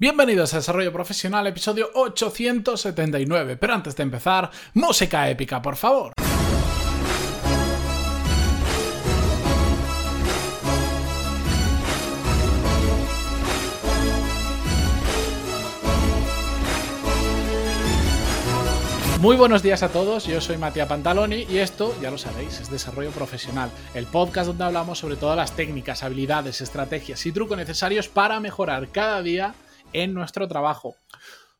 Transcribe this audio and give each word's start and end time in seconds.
Bienvenidos 0.00 0.54
a 0.54 0.58
Desarrollo 0.58 0.92
Profesional, 0.92 1.44
episodio 1.48 1.90
879. 1.92 3.56
Pero 3.56 3.74
antes 3.74 3.96
de 3.96 4.04
empezar, 4.04 4.48
música 4.74 5.28
épica, 5.28 5.60
por 5.60 5.74
favor. 5.74 6.12
Muy 19.20 19.34
buenos 19.34 19.64
días 19.64 19.82
a 19.82 19.88
todos, 19.88 20.28
yo 20.28 20.40
soy 20.40 20.58
Matías 20.58 20.86
Pantaloni 20.86 21.44
y 21.50 21.58
esto, 21.58 21.92
ya 22.00 22.12
lo 22.12 22.18
sabéis, 22.18 22.60
es 22.60 22.70
Desarrollo 22.70 23.10
Profesional, 23.10 23.68
el 23.94 24.06
podcast 24.06 24.46
donde 24.46 24.62
hablamos 24.62 25.00
sobre 25.00 25.16
todas 25.16 25.36
las 25.36 25.56
técnicas, 25.56 26.04
habilidades, 26.04 26.60
estrategias 26.60 27.26
y 27.26 27.32
trucos 27.32 27.58
necesarios 27.58 28.06
para 28.06 28.38
mejorar 28.38 28.90
cada 28.92 29.22
día 29.22 29.56
en 29.92 30.14
nuestro 30.14 30.48
trabajo. 30.48 30.96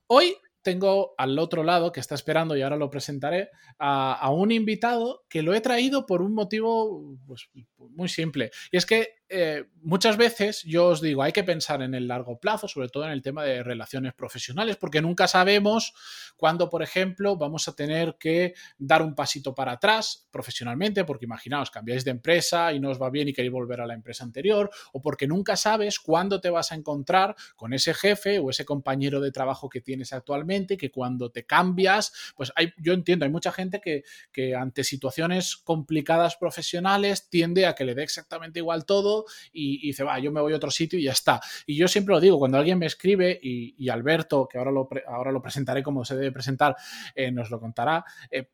Hoy 0.07 0.37
tengo 0.63 1.15
al 1.17 1.39
otro 1.39 1.63
lado, 1.63 1.93
que 1.93 2.01
está 2.01 2.15
esperando 2.15 2.57
y 2.57 2.63
ahora 2.63 2.77
lo 2.77 2.91
presentaré, 2.91 3.51
a, 3.79 4.31
un 4.31 4.51
invitado 4.51 5.25
que 5.29 5.43
lo 5.43 5.55
he 5.55 5.61
traído 5.61 6.05
por 6.05 6.21
un 6.21 6.35
motivo 6.35 7.17
pues, 7.27 7.49
muy 7.79 8.09
simple. 8.09 8.51
Y 8.71 8.77
es 8.77 8.85
que 8.85 9.18
eh, 9.31 9.65
muchas 9.83 10.17
veces 10.17 10.63
yo 10.65 10.87
os 10.87 11.01
digo, 11.03 11.23
hay 11.23 11.33
que 11.33 11.45
pensar 11.45 11.83
en 11.83 11.95
el 11.95 12.09
largo 12.09 12.39
plazo, 12.39 12.67
sobre 12.67 12.89
todo 12.89 13.05
en 13.05 13.11
el 13.11 13.23
tema 13.23 13.45
de 13.45 13.63
relaciones 13.63 14.15
profesionales, 14.15 14.77
porque 14.77 15.03
nunca 15.03 15.29
sabemos 15.29 15.93
cuándo, 16.37 16.69
por 16.71 16.83
ejemplo, 16.83 17.37
vamos 17.37 17.69
a 17.69 17.75
tener 17.75 18.17
que 18.19 18.55
dar 18.79 19.03
un 19.03 19.15
pasito 19.15 19.55
para 19.55 19.73
atrás 19.73 20.29
profesionalmente, 20.31 21.05
porque 21.05 21.27
imaginaos, 21.27 21.71
cambiáis 21.71 22.05
de 22.05 22.11
empresa 22.11 22.73
y 22.73 22.81
no 22.81 22.91
os 22.91 23.01
va 23.01 23.11
bien 23.11 23.29
y 23.29 23.33
queréis 23.33 23.53
volver 23.53 23.81
a 23.81 23.87
la 23.87 23.95
empresa 23.95 24.25
anterior, 24.25 24.71
o 24.93 25.03
porque 25.03 25.27
nunca 25.27 25.57
sabes 25.57 26.01
cuándo 26.01 26.41
te 26.41 26.51
vas 26.51 26.73
a 26.73 26.75
encontrar 26.75 27.37
con 27.57 27.73
ese 27.75 27.93
jefe 27.93 28.39
o 28.39 28.51
ese 28.51 28.65
compañero 28.65 29.21
de 29.21 29.31
trabajo 29.31 29.69
que 29.69 29.81
tienes 29.81 30.13
actualmente, 30.13 30.77
que 30.77 30.91
cuando 30.91 31.31
te 31.31 31.45
cambias, 31.45 32.13
pues 32.37 32.51
hay, 32.57 32.73
yo 32.79 32.95
entiendo, 32.95 33.27
hay 33.27 33.31
mucha 33.31 33.53
gente 33.53 33.81
que, 33.81 34.05
que 34.33 34.55
ante 34.55 34.85
situaciones 34.85 35.57
complicadas 35.57 36.37
profesionales 36.37 37.29
tiende 37.29 37.67
a 37.67 37.75
que 37.75 37.85
le 37.85 37.95
dé 37.95 38.03
exactamente 38.03 38.61
igual 38.61 38.87
todo 38.87 39.18
y, 39.53 39.87
dice, 39.87 40.05
va, 40.05 40.19
yo 40.19 40.33
me 40.33 40.41
voy 40.41 40.53
a 40.53 40.57
otro 40.57 40.71
sitio 40.71 40.99
y 40.99 41.05
ya 41.05 41.13
está. 41.13 41.41
Y 41.67 41.77
yo 41.77 41.89
siempre 41.89 42.15
lo 42.15 42.21
digo, 42.21 42.39
cuando 42.39 42.59
alguien 42.59 42.79
me 42.79 42.87
escribe 42.87 43.39
y, 43.43 43.89
Alberto, 43.89 44.49
que 44.51 44.59
ahora 44.59 44.71
lo, 44.71 44.89
ahora 45.07 45.33
lo 45.33 45.43
presentaré 45.43 45.83
como 45.83 46.05
se 46.05 46.17
debe 46.17 46.33
presentar, 46.33 46.77
eh, 47.15 47.31
nos 47.31 47.51
lo 47.51 47.61
contará, 47.61 48.05
eh, 48.31 48.49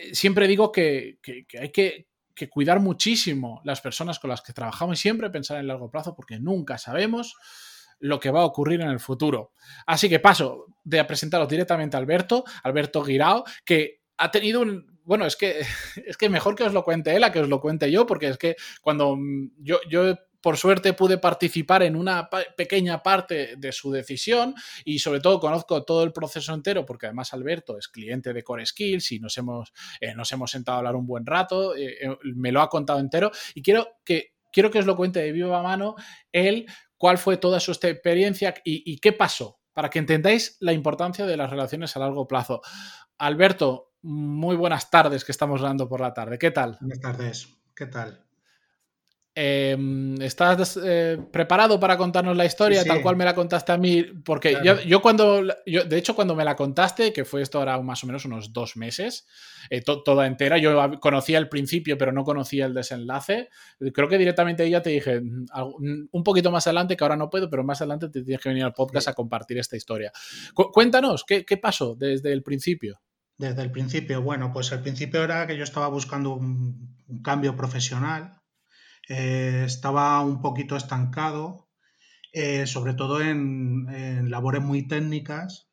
eh, 0.00 0.14
siempre 0.14 0.48
digo 0.48 0.72
que, 0.72 1.18
hay 1.58 1.70
que, 1.70 2.06
cuidar 2.50 2.80
muchísimo 2.80 3.60
las 3.64 3.82
personas 3.82 4.18
con 4.18 4.30
las 4.30 4.40
que 4.40 4.54
trabajamos 4.54 4.98
y 4.98 5.02
siempre 5.02 5.28
pensar 5.28 5.58
en 5.58 5.66
largo 5.66 5.90
plazo 5.90 6.14
porque 6.14 6.40
nunca 6.40 6.78
sabemos 6.78 7.36
lo 7.98 8.18
que 8.18 8.30
va 8.30 8.40
a 8.40 8.46
ocurrir 8.46 8.80
en 8.80 8.88
el 8.88 8.98
futuro. 8.98 9.52
Así 9.84 10.08
que 10.08 10.20
paso 10.20 10.64
de 10.82 11.04
presentaros 11.04 11.46
directamente 11.46 11.98
a 11.98 12.00
Alberto, 12.00 12.44
Alberto 12.62 13.04
Guirao, 13.04 13.44
que 13.62 14.00
ha 14.16 14.30
tenido 14.30 14.62
un, 14.62 14.89
bueno, 15.04 15.26
es 15.26 15.36
que, 15.36 15.60
es 16.06 16.16
que 16.16 16.28
mejor 16.28 16.54
que 16.54 16.64
os 16.64 16.72
lo 16.72 16.84
cuente 16.84 17.14
él 17.14 17.24
a 17.24 17.32
que 17.32 17.40
os 17.40 17.48
lo 17.48 17.60
cuente 17.60 17.90
yo, 17.90 18.06
porque 18.06 18.28
es 18.28 18.38
que 18.38 18.56
cuando 18.80 19.16
mm, 19.16 19.50
yo, 19.58 19.80
yo 19.88 20.16
por 20.40 20.56
suerte 20.56 20.94
pude 20.94 21.18
participar 21.18 21.82
en 21.82 21.96
una 21.96 22.28
pequeña 22.56 23.02
parte 23.02 23.56
de 23.56 23.72
su 23.72 23.90
decisión 23.90 24.54
y 24.84 24.98
sobre 24.98 25.20
todo 25.20 25.40
conozco 25.40 25.84
todo 25.84 26.02
el 26.02 26.12
proceso 26.12 26.54
entero 26.54 26.86
porque 26.86 27.06
además 27.06 27.32
Alberto 27.34 27.78
es 27.78 27.88
cliente 27.88 28.32
de 28.32 28.42
Core 28.42 28.66
Skills 28.66 29.12
y 29.12 29.20
nos 29.20 29.36
hemos, 29.38 29.72
eh, 30.00 30.14
nos 30.14 30.32
hemos 30.32 30.50
sentado 30.50 30.76
a 30.76 30.78
hablar 30.78 30.96
un 30.96 31.06
buen 31.06 31.26
rato, 31.26 31.76
eh, 31.76 31.96
eh, 32.00 32.16
me 32.34 32.52
lo 32.52 32.62
ha 32.62 32.68
contado 32.68 33.00
entero 33.00 33.30
y 33.54 33.62
quiero 33.62 33.88
que, 34.04 34.34
quiero 34.50 34.70
que 34.70 34.78
os 34.78 34.86
lo 34.86 34.96
cuente 34.96 35.20
de 35.20 35.32
viva 35.32 35.62
mano 35.62 35.96
él, 36.32 36.66
cuál 36.96 37.18
fue 37.18 37.36
toda 37.36 37.60
su 37.60 37.72
experiencia 37.72 38.54
y 38.64 38.98
qué 38.98 39.12
pasó, 39.12 39.59
para 39.72 39.90
que 39.90 39.98
entendáis 39.98 40.56
la 40.60 40.72
importancia 40.72 41.26
de 41.26 41.36
las 41.36 41.50
relaciones 41.50 41.96
a 41.96 42.00
largo 42.00 42.26
plazo. 42.26 42.62
Alberto, 43.18 43.92
muy 44.02 44.56
buenas 44.56 44.90
tardes 44.90 45.24
que 45.24 45.32
estamos 45.32 45.60
dando 45.60 45.88
por 45.88 46.00
la 46.00 46.14
tarde. 46.14 46.38
¿Qué 46.38 46.50
tal? 46.50 46.78
Buenas 46.80 47.00
tardes. 47.00 47.48
¿Qué 47.74 47.86
tal? 47.86 48.29
Em, 49.32 50.20
¿Estás 50.20 50.78
eh, 50.82 51.16
preparado 51.30 51.78
para 51.78 51.96
contarnos 51.96 52.36
la 52.36 52.44
historia 52.44 52.84
tal 52.84 53.00
cual 53.00 53.16
me 53.16 53.24
la 53.24 53.34
contaste 53.34 53.70
a 53.70 53.78
mí? 53.78 54.02
Porque 54.24 54.56
yo, 54.86 55.00
cuando, 55.00 55.42
yo, 55.64 55.84
de 55.84 55.98
hecho, 55.98 56.16
cuando 56.16 56.34
me 56.34 56.44
la 56.44 56.56
contaste, 56.56 57.12
que 57.12 57.24
fue 57.24 57.42
esto 57.42 57.58
ahora 57.58 57.80
más 57.80 58.02
o 58.02 58.08
menos 58.08 58.24
unos 58.24 58.52
dos 58.52 58.76
meses, 58.76 59.26
eh, 59.70 59.82
toda 59.82 60.26
entera, 60.26 60.58
yo 60.58 60.98
conocía 60.98 61.38
el 61.38 61.48
principio, 61.48 61.96
pero 61.96 62.10
no 62.10 62.24
conocía 62.24 62.66
el 62.66 62.74
desenlace. 62.74 63.48
Creo 63.94 64.08
que 64.08 64.18
directamente 64.18 64.64
ella 64.64 64.82
te 64.82 64.90
dije, 64.90 65.20
mm, 65.20 65.46
mm, 65.78 66.08
un 66.10 66.24
poquito 66.24 66.50
más 66.50 66.66
adelante, 66.66 66.96
que 66.96 67.04
ahora 67.04 67.16
no 67.16 67.30
puedo, 67.30 67.48
pero 67.48 67.62
más 67.62 67.80
adelante 67.80 68.08
te 68.08 68.22
tienes 68.22 68.42
que 68.42 68.48
venir 68.48 68.64
al 68.64 68.72
podcast 68.72 69.08
a 69.08 69.14
compartir 69.14 69.58
esta 69.58 69.76
historia. 69.76 70.10
cuéntanos, 70.54 71.24
¿qué, 71.24 71.44
¿qué 71.44 71.56
pasó 71.56 71.94
desde 71.94 72.32
el 72.32 72.42
principio? 72.42 73.00
Desde 73.40 73.62
el 73.62 73.70
principio, 73.70 74.20
bueno, 74.20 74.52
pues 74.52 74.70
el 74.70 74.82
principio 74.82 75.24
era 75.24 75.46
que 75.46 75.56
yo 75.56 75.64
estaba 75.64 75.88
buscando 75.88 76.34
un, 76.34 76.94
cambio 77.24 77.56
profesional, 77.56 78.39
eh, 79.08 79.64
estaba 79.66 80.20
un 80.22 80.40
poquito 80.40 80.76
estancado, 80.76 81.68
eh, 82.32 82.66
sobre 82.66 82.94
todo 82.94 83.20
en, 83.20 84.30
labores 84.30 84.62
muy 84.62 84.86
técnicas, 84.86 85.68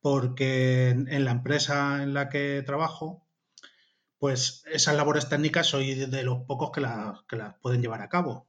porque 0.00 0.90
en, 0.90 1.24
la 1.24 1.32
empresa 1.32 2.02
en 2.02 2.14
la 2.14 2.28
que 2.28 2.62
trabajo, 2.64 3.26
pues 4.18 4.64
esas 4.72 4.96
labores 4.96 5.28
técnicas 5.28 5.66
soy 5.66 5.94
de 5.94 6.22
los 6.22 6.44
pocos 6.46 6.70
que, 6.72 6.82
que 7.28 7.36
las 7.36 7.54
pueden 7.60 7.82
llevar 7.82 8.02
a 8.02 8.08
cabo. 8.08 8.48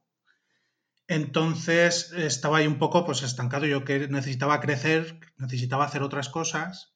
Entonces 1.08 2.12
estaba 2.12 2.58
ahí 2.58 2.66
un 2.66 2.78
poco 2.78 3.04
pues 3.04 3.22
estancado, 3.22 3.66
yo 3.66 3.84
que 3.84 4.08
necesitaba 4.08 4.60
crecer, 4.60 5.20
necesitaba 5.36 5.84
hacer 5.84 6.02
otras 6.02 6.28
cosas 6.28 6.95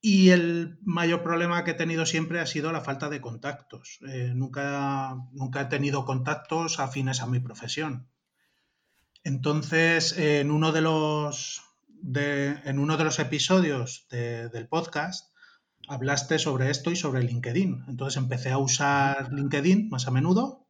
y 0.00 0.30
el 0.30 0.78
mayor 0.82 1.22
problema 1.22 1.62
que 1.62 1.72
he 1.72 1.74
tenido 1.74 2.06
siempre 2.06 2.40
ha 2.40 2.46
sido 2.46 2.72
la 2.72 2.80
falta 2.80 3.10
de 3.10 3.20
contactos. 3.20 3.98
Eh, 4.08 4.32
nunca, 4.34 5.16
nunca 5.32 5.62
he 5.62 5.64
tenido 5.66 6.04
contactos 6.04 6.80
afines 6.80 7.20
a 7.20 7.26
mi 7.26 7.40
profesión. 7.40 8.08
Entonces, 9.24 10.16
en, 10.16 10.50
uno 10.50 10.72
de 10.72 10.80
los, 10.80 11.62
en 12.14 12.78
uno 12.78 12.96
de 12.96 13.04
los 13.04 13.18
episodios 13.18 14.06
del 14.10 14.68
podcast, 14.68 15.30
hablaste 15.88 16.38
sobre 16.38 16.70
esto 16.70 16.90
y 16.90 16.96
sobre 16.96 17.22
LinkedIn. 17.22 17.84
Entonces 17.88 18.16
empecé 18.16 18.50
a 18.50 18.58
usar 18.58 19.32
LinkedIn 19.32 19.90
más 19.90 20.06
a 20.06 20.10
menudo 20.10 20.68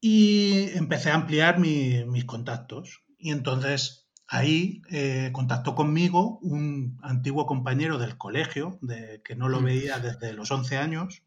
y 0.00 0.68
empecé 0.74 1.10
a 1.10 1.14
ampliar 1.14 1.58
mis 1.58 2.24
contactos. 2.26 3.04
Y 3.18 3.30
entonces 3.30 4.03
Ahí 4.26 4.82
eh, 4.90 5.30
contactó 5.32 5.74
conmigo 5.74 6.38
un 6.40 6.98
antiguo 7.02 7.46
compañero 7.46 7.98
del 7.98 8.16
colegio, 8.16 8.78
de, 8.80 9.20
que 9.22 9.36
no 9.36 9.48
lo 9.48 9.60
mm. 9.60 9.64
veía 9.64 9.98
desde 9.98 10.32
los 10.32 10.50
11 10.50 10.78
años, 10.78 11.22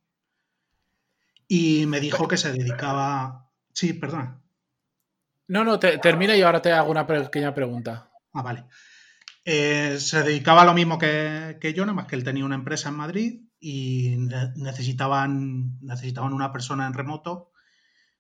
y 1.48 1.86
me 1.86 2.00
dijo 2.00 2.28
que 2.28 2.38
se 2.38 2.52
dedicaba... 2.52 3.50
Sí, 3.74 3.94
perdona. 3.94 4.42
No, 5.48 5.64
no, 5.64 5.80
termina 5.80 6.36
y 6.36 6.42
ahora 6.42 6.62
te 6.62 6.74
hago 6.74 6.92
una 6.92 7.08
pequeña 7.08 7.54
pregunta. 7.54 8.10
Ah, 8.34 8.42
vale. 8.42 8.66
Eh, 9.46 9.98
se 10.00 10.24
dedicaba 10.24 10.64
a 10.64 10.66
lo 10.66 10.74
mismo 10.74 10.98
que, 10.98 11.58
yo, 11.74 11.86
nada 11.86 11.94
más 11.96 12.08
que 12.08 12.16
él 12.16 12.24
tenía 12.26 12.44
una 12.44 12.56
empresa 12.56 12.90
en 12.90 12.96
Madrid 12.96 13.42
y 13.62 14.18
necesitaban, 14.58 15.80
necesitaban 15.82 16.34
una 16.34 16.52
persona 16.52 16.86
en 16.86 16.94
remoto. 16.94 17.52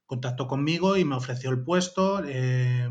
Contactó 0.05 0.47
conmigo 0.47 0.95
y 0.95 1.03
me 1.03 1.15
ofreció 1.15 1.49
el 1.49 1.63
puesto. 1.65 2.23
Eh, 2.25 2.89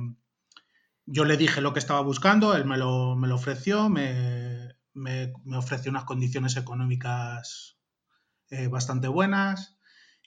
yo 1.07 1.25
le 1.25 1.37
dije 1.37 1.61
lo 1.61 1.73
que 1.73 1.79
estaba 1.79 2.01
buscando, 2.01 2.55
él 2.55 2.65
me 2.65 2.77
lo, 2.77 3.17
me 3.17 3.29
lo 3.29 3.37
ofreció, 3.37 3.89
me, 3.89 4.77
me, 4.93 5.33
ofreció 5.57 5.91
unas 5.91 6.05
condiciones 6.05 6.57
económicas 6.57 7.79
eh, 8.51 8.67
bastante 8.67 9.09
buenas 9.09 9.77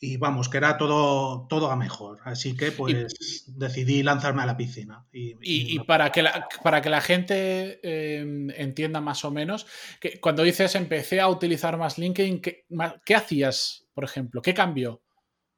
y 0.02 0.16
vamos, 0.16 0.48
que 0.48 0.58
era 0.58 0.78
todo, 0.78 1.46
todo 1.50 1.70
a 1.70 1.76
mejor. 1.76 2.22
Así 2.24 2.56
que 2.56 2.72
pues 2.72 3.44
decidí 3.48 4.02
lanzarme 4.02 4.42
a 4.42 4.46
la 4.46 4.56
piscina. 4.56 5.06
Y, 5.12 5.80
para, 5.80 6.12
que 6.12 6.24
la, 6.24 6.48
para 6.64 6.82
que 6.82 6.90
la 6.90 7.02
gente 7.02 7.80
em, 7.84 8.50
entienda 8.52 9.02
más 9.02 9.26
o 9.26 9.32
menos, 9.32 9.68
que 10.00 10.22
cuando 10.22 10.44
dices 10.44 10.76
empecé 10.76 11.20
a 11.20 11.28
utilizar 11.28 11.78
más 11.78 11.98
LinkedIn, 11.98 12.42
¿qué, 12.42 12.66
qué 13.06 13.16
hacías, 13.16 13.88
por 13.94 14.06
ejemplo? 14.06 14.42
¿Qué 14.42 14.54
cambió? 14.54 15.02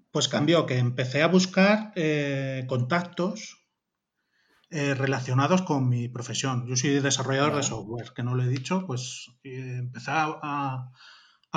Pues 0.10 0.28
cambió 0.28 0.66
que 0.66 0.80
empecé 0.80 1.22
a 1.22 1.28
buscar 1.28 1.94
eh, 1.95 2.66
contactos 2.68 3.61
eh, 4.71 4.94
relacionados 4.94 5.62
con 5.62 5.89
mi 5.89 6.07
profesión. 6.07 6.65
Yo 6.65 6.75
soy 6.75 7.00
desarrollador 7.00 7.56
de 7.57 7.63
software, 7.63 8.13
que 8.15 8.23
no 8.23 8.35
lo 8.35 8.44
he 8.44 8.47
dicho, 8.47 8.85
pues 8.88 9.29
eh, 9.44 9.75
empecé 9.79 10.12
a, 10.12 10.89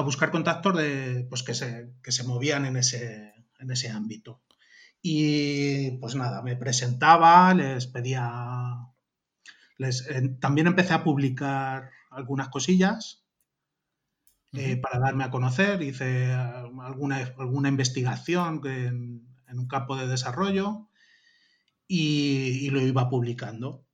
buscar 0.04 0.30
contactos 0.30 0.76
de, 0.76 1.24
pues, 1.30 1.44
que, 1.44 1.54
se, 1.54 1.94
que 2.02 2.10
se 2.12 2.24
movían 2.24 2.66
en 2.66 2.76
ese, 2.76 3.32
en 3.60 3.70
ese 3.70 3.88
ámbito. 3.88 4.42
Y 5.00 5.98
pues 5.98 6.14
nada, 6.14 6.42
me 6.42 6.56
presentaba, 6.56 7.54
les 7.54 7.86
pedía... 7.86 8.88
Les, 9.76 10.08
también 10.40 10.66
empecé 10.66 10.94
a 10.94 11.04
publicar 11.04 11.90
algunas 12.10 12.48
cosillas 12.48 13.24
eh, 14.56 14.76
para 14.76 15.00
darme 15.00 15.24
a 15.24 15.30
conocer, 15.30 15.82
hice 15.82 16.32
alguna, 16.32 17.16
alguna 17.38 17.68
investigación 17.68 18.60
en, 18.66 19.28
un 19.56 19.68
campo 19.68 19.96
de 19.96 20.08
desarrollo 20.08 20.88
y, 21.86 22.70
lo 22.70 22.80
iba 22.80 23.08
publicando. 23.08 23.86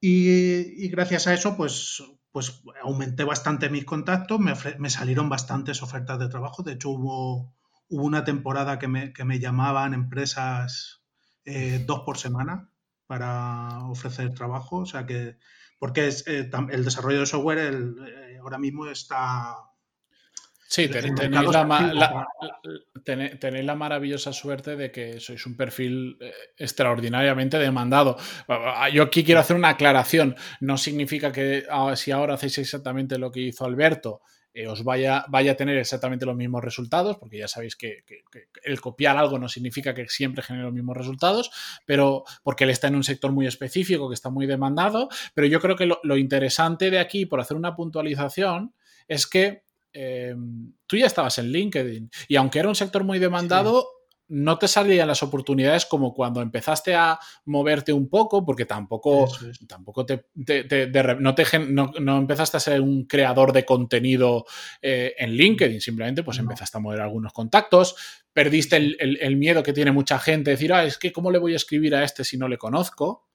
Y, 0.00 0.88
gracias 0.88 1.26
a 1.26 1.34
eso, 1.34 1.56
pues, 1.56 2.02
pues 2.32 2.62
aumenté 2.82 3.24
bastante 3.24 3.70
mis 3.70 3.84
contactos, 3.84 4.40
me, 4.40 4.90
salieron 4.90 5.28
bastantes 5.28 5.82
ofertas 5.82 6.18
de 6.18 6.28
trabajo. 6.28 6.62
De 6.62 6.72
hecho, 6.72 6.90
hubo, 6.90 7.54
hubo 7.88 8.04
una 8.04 8.24
temporada 8.24 8.78
que 8.78 8.88
me, 8.88 9.12
que 9.12 9.24
me 9.24 9.38
llamaban 9.38 9.94
empresas 9.94 11.02
eh, 11.44 11.82
dos 11.86 12.00
por 12.00 12.18
semana 12.18 12.70
para 13.06 13.84
ofrecer 13.86 14.34
trabajo. 14.34 14.78
O 14.78 14.86
sea 14.86 15.06
que, 15.06 15.38
porque 15.78 16.08
es, 16.08 16.26
eh, 16.26 16.50
el 16.70 16.84
desarrollo 16.84 17.20
de 17.20 17.26
software 17.26 17.58
eh, 17.58 18.38
ahora 18.38 18.58
mismo 18.58 18.86
está 18.86 19.56
Sí, 20.66 20.88
tenéis 20.88 23.64
la, 23.64 23.74
maravillosa 23.74 24.32
suerte 24.32 24.76
de 24.76 24.90
que 24.90 25.20
sois 25.20 25.44
un 25.46 25.56
perfil 25.56 26.16
eh, 26.20 26.32
extraordinariamente 26.56 27.58
demandado. 27.58 28.16
Yo 28.92 29.04
aquí 29.04 29.24
quiero 29.24 29.40
hacer 29.40 29.56
una 29.56 29.70
aclaración. 29.70 30.36
No 30.60 30.78
significa 30.78 31.30
que 31.30 31.64
ah, 31.70 31.94
si 31.96 32.10
ahora 32.10 32.34
hacéis 32.34 32.58
exactamente 32.58 33.18
lo 33.18 33.30
que 33.30 33.40
hizo 33.40 33.64
Alberto, 33.64 34.22
eh, 34.56 34.68
os 34.68 34.84
vaya, 34.84 35.24
vaya, 35.28 35.52
a 35.52 35.56
tener 35.56 35.76
exactamente 35.76 36.24
los 36.24 36.36
mismos 36.36 36.62
resultados, 36.62 37.16
porque 37.18 37.38
ya 37.38 37.48
sabéis 37.48 37.74
que, 37.74 38.04
el 38.62 38.80
copiar 38.80 39.16
algo 39.16 39.38
no 39.38 39.48
significa 39.48 39.94
que 39.94 40.08
siempre 40.08 40.44
genere 40.44 40.64
los 40.64 40.72
mismos 40.72 40.96
resultados, 40.96 41.50
pero 41.84 42.24
porque 42.42 42.64
él 42.64 42.70
está 42.70 42.86
en 42.86 42.94
un 42.94 43.04
sector 43.04 43.32
muy 43.32 43.48
específico 43.48 44.08
que 44.08 44.14
está 44.14 44.30
muy 44.30 44.46
demandado. 44.46 45.08
Pero 45.34 45.48
yo 45.48 45.60
creo 45.60 45.76
que 45.76 45.90
lo 46.02 46.16
interesante 46.16 46.90
de 46.90 47.00
aquí, 47.00 47.26
por 47.26 47.40
hacer 47.40 47.56
una 47.56 47.74
puntualización, 47.74 48.74
es 49.08 49.26
que 49.26 49.64
Em, 49.96 50.72
tú 50.88 50.96
ya 50.96 51.06
estabas 51.06 51.38
en 51.38 51.52
LinkedIn 51.52 52.10
y 52.26 52.34
aunque 52.34 52.58
era 52.58 52.68
un 52.68 52.74
sector 52.74 53.04
muy 53.04 53.20
demandado, 53.20 53.86
no 54.26 54.58
te 54.58 54.66
salían 54.66 55.06
las 55.06 55.22
oportunidades 55.22 55.86
como 55.86 56.12
cuando 56.12 56.42
empezaste 56.42 56.96
a 56.96 57.18
moverte 57.44 57.92
un 57.92 58.08
poco, 58.08 58.44
porque 58.44 58.64
tampoco, 58.64 59.28
tampoco 59.68 60.04
te, 60.04 60.24
no, 61.68 62.18
empezaste 62.18 62.56
a 62.56 62.60
ser 62.60 62.80
un 62.80 63.04
creador 63.04 63.52
de 63.52 63.64
contenido 63.64 64.46
eh, 64.82 65.14
en 65.16 65.30
LinkedIn, 65.30 65.80
simplemente 65.80 66.24
pues 66.24 66.38
empezaste 66.38 66.78
a 66.78 66.80
mover 66.80 67.00
algunos 67.00 67.32
contactos, 67.32 67.94
perdiste 68.32 68.76
el, 68.76 69.18
el, 69.20 69.36
miedo 69.36 69.62
que 69.62 69.72
tiene 69.72 69.92
mucha 69.92 70.18
gente, 70.18 70.50
decir, 70.50 70.72
ah, 70.72 70.84
es 70.84 70.98
que 70.98 71.12
cómo 71.12 71.30
le 71.30 71.38
voy 71.38 71.52
a 71.52 71.56
escribir 71.56 71.94
a 71.94 72.02
este 72.02 72.24
si 72.24 72.36
no 72.36 72.48
le 72.48 72.58
conozco. 72.58 73.28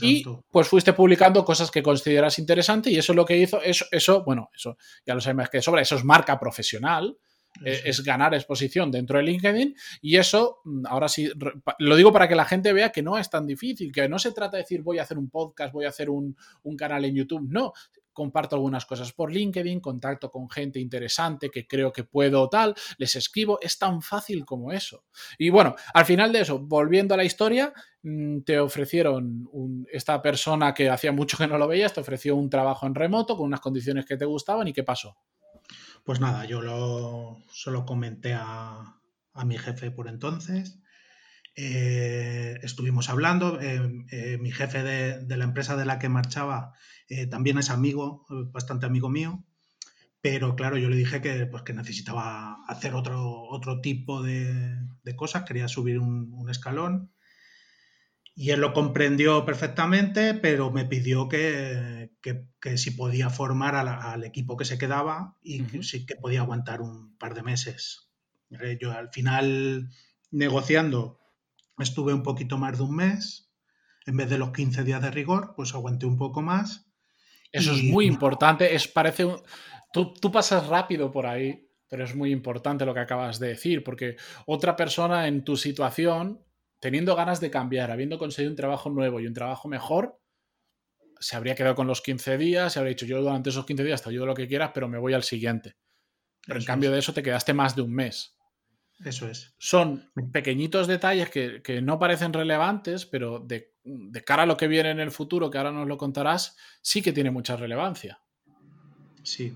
Y 0.00 0.24
pues 0.50 0.68
fuiste 0.68 0.92
publicando 0.92 1.44
cosas 1.44 1.70
que 1.70 1.82
consideras 1.82 2.38
interesante 2.38 2.90
y 2.90 2.96
eso 2.96 3.12
es 3.12 3.16
lo 3.16 3.24
que 3.24 3.36
hizo, 3.36 3.60
eso, 3.62 3.86
eso 3.90 4.22
bueno, 4.24 4.50
eso 4.54 4.76
ya 5.04 5.14
lo 5.14 5.20
sabemos 5.20 5.48
que 5.50 5.60
sobra, 5.60 5.82
eso 5.82 5.96
es 5.96 6.04
marca 6.04 6.38
profesional, 6.38 7.16
eh, 7.64 7.82
es 7.84 8.02
ganar 8.02 8.34
exposición 8.34 8.90
dentro 8.90 9.18
de 9.18 9.24
LinkedIn 9.24 9.74
y 10.00 10.16
eso, 10.16 10.60
mm, 10.64 10.86
ahora 10.86 11.08
sí, 11.08 11.30
lo 11.78 11.96
digo 11.96 12.12
para 12.12 12.28
que 12.28 12.34
la 12.34 12.44
gente 12.44 12.72
vea 12.72 12.90
que 12.90 13.02
no 13.02 13.18
es 13.18 13.28
tan 13.28 13.46
difícil, 13.46 13.92
que 13.92 14.08
no 14.08 14.18
se 14.18 14.32
trata 14.32 14.56
de 14.56 14.62
decir 14.62 14.82
voy 14.82 14.98
a 14.98 15.02
hacer 15.02 15.18
un 15.18 15.28
podcast, 15.28 15.72
voy 15.72 15.84
a 15.84 15.90
hacer 15.90 16.08
un, 16.08 16.36
un 16.62 16.76
canal 16.76 17.04
en 17.04 17.14
YouTube, 17.14 17.46
no, 17.48 17.72
comparto 18.12 18.56
algunas 18.56 18.86
cosas 18.86 19.12
por 19.12 19.32
LinkedIn, 19.32 19.80
contacto 19.80 20.30
con 20.30 20.48
gente 20.48 20.78
interesante 20.78 21.50
que 21.50 21.66
creo 21.66 21.92
que 21.92 22.04
puedo 22.04 22.48
tal, 22.48 22.74
les 22.98 23.16
escribo, 23.16 23.58
es 23.60 23.78
tan 23.78 24.02
fácil 24.02 24.44
como 24.44 24.72
eso. 24.72 25.04
Y 25.38 25.50
bueno, 25.50 25.74
al 25.94 26.04
final 26.04 26.32
de 26.32 26.40
eso, 26.40 26.58
volviendo 26.58 27.14
a 27.14 27.16
la 27.16 27.24
historia, 27.24 27.72
mm, 28.02 28.40
te 28.40 28.58
ofrecieron 28.58 29.48
esta 29.92 30.20
persona 30.20 30.74
que 30.74 30.90
hacía 30.90 31.12
mucho 31.12 31.36
que 31.36 31.46
no 31.46 31.58
lo 31.58 31.68
veías, 31.68 31.92
te 31.92 32.00
ofreció 32.00 32.36
un 32.36 32.50
trabajo 32.50 32.86
en 32.86 32.94
remoto 32.94 33.36
con 33.36 33.46
unas 33.46 33.60
condiciones 33.60 34.06
que 34.06 34.16
te 34.16 34.24
gustaban 34.24 34.68
y 34.68 34.72
qué 34.72 34.82
pasó. 34.82 35.16
Pues 36.04 36.20
nada, 36.20 36.44
yo 36.44 36.60
lo 36.60 37.38
solo 37.52 37.86
comenté 37.86 38.34
a, 38.34 38.98
mi 39.44 39.56
jefe 39.56 39.90
por 39.90 40.08
entonces. 40.08 40.78
Eh, 41.54 42.58
estuvimos 42.62 43.10
hablando, 43.10 43.60
eh, 43.60 44.06
eh, 44.10 44.38
mi 44.40 44.50
jefe 44.50 44.82
de, 44.82 45.36
la 45.36 45.44
empresa 45.44 45.76
de 45.76 45.84
la 45.84 45.98
que 45.98 46.08
marchaba 46.08 46.74
también 47.30 47.58
es 47.58 47.68
amigo, 47.68 48.24
bastante 48.52 48.86
amigo 48.86 49.10
mío, 49.10 49.44
pero 50.22 50.56
claro, 50.56 50.78
yo 50.78 50.88
le 50.88 50.96
dije 50.96 51.20
que, 51.20 51.44
pues, 51.44 51.62
que 51.62 51.74
necesitaba 51.74 52.64
hacer 52.66 52.94
otro, 52.94 53.42
otro 53.50 53.82
tipo 53.82 54.22
de, 54.22 54.78
cosas, 55.14 55.44
quería 55.44 55.68
subir 55.68 55.98
un, 55.98 56.48
escalón. 56.48 57.12
Y 58.34 58.50
él 58.50 58.60
lo 58.60 58.72
comprendió 58.72 59.44
perfectamente, 59.44 60.32
pero 60.32 60.70
me 60.70 60.86
pidió 60.86 61.28
que, 61.28 62.12
si 62.76 62.92
podía 62.92 63.28
formar 63.28 63.76
al 63.76 64.24
equipo 64.24 64.56
que 64.56 64.64
se 64.64 64.78
quedaba 64.78 65.36
y 65.42 65.64
que 65.64 65.82
si 65.82 66.06
que 66.06 66.16
podía 66.16 66.40
aguantar 66.40 66.80
un 66.80 67.18
par 67.18 67.34
de 67.34 67.42
meses. 67.42 68.10
Yo 68.80 68.92
al 68.92 69.10
final, 69.10 69.90
negociando, 70.30 71.21
estuve 71.78 72.14
un 72.14 72.22
poquito 72.22 72.58
más 72.58 72.78
de 72.78 72.84
un 72.84 72.96
mes. 72.96 73.50
En 74.06 74.16
vez 74.16 74.28
de 74.28 74.38
los 74.38 74.52
15 74.52 74.82
días 74.82 75.00
de 75.00 75.10
rigor, 75.10 75.54
pues 75.56 75.74
aguanté 75.74 76.06
un 76.06 76.16
poco 76.16 76.42
más 76.42 76.92
eso 77.52 77.72
es 77.72 77.84
muy 77.84 78.06
importante. 78.06 78.74
Es, 78.74 78.88
parece 78.88 79.26
tú, 79.92 80.14
tú 80.14 80.32
pasas 80.32 80.66
rápido 80.66 81.12
por 81.12 81.26
ahí, 81.26 81.68
pero 81.86 82.04
es 82.04 82.14
muy 82.14 82.32
importante 82.32 82.86
lo 82.86 82.94
que 82.94 83.00
acabas 83.00 83.38
de 83.38 83.48
decir, 83.48 83.84
porque 83.84 84.16
otra 84.46 84.74
persona 84.74 85.28
en 85.28 85.44
tu 85.44 85.56
situación, 85.56 86.42
teniendo 86.80 87.14
ganas 87.14 87.40
de 87.40 87.50
cambiar, 87.50 87.90
habiendo 87.90 88.18
conseguido 88.18 88.50
un 88.50 88.56
trabajo 88.56 88.88
nuevo 88.88 89.20
y 89.20 89.26
un 89.26 89.34
trabajo 89.34 89.68
mejor, 89.68 90.18
se 91.20 91.36
habría 91.36 91.54
quedado 91.54 91.74
con 91.74 91.86
los 91.86 92.00
15 92.00 92.38
días, 92.38 92.72
se 92.72 92.78
habría 92.78 92.94
dicho 92.94 93.06
yo 93.06 93.20
durante 93.20 93.50
esos 93.50 93.66
15 93.66 93.84
días 93.84 94.02
te 94.02 94.08
ayudo 94.08 94.26
lo 94.26 94.34
que 94.34 94.48
quieras, 94.48 94.70
pero 94.74 94.88
me 94.88 94.98
voy 94.98 95.12
al 95.12 95.22
siguiente. 95.22 95.76
Pero 96.44 96.58
en 96.58 96.64
cambio 96.64 96.90
de 96.90 96.98
eso 96.98 97.12
te 97.12 97.22
quedaste 97.22 97.52
más 97.52 97.76
de 97.76 97.82
un 97.82 97.92
mes. 97.94 98.34
Eso 99.04 99.28
es. 99.28 99.54
Son 99.58 100.10
pequeñitos 100.32 100.86
detalles 100.86 101.30
que, 101.30 101.80
no 101.82 101.98
parecen 101.98 102.32
relevantes, 102.32 103.06
pero 103.06 103.40
de, 103.40 103.74
cara 104.24 104.44
a 104.44 104.46
lo 104.46 104.56
que 104.56 104.68
viene 104.68 104.90
en 104.90 105.00
el 105.00 105.10
futuro, 105.10 105.50
que 105.50 105.58
ahora 105.58 105.72
nos 105.72 105.88
lo 105.88 105.98
contarás, 105.98 106.56
sí 106.82 107.02
que 107.02 107.12
tiene 107.12 107.30
mucha 107.30 107.56
relevancia. 107.56 108.20
Sí. 109.24 109.54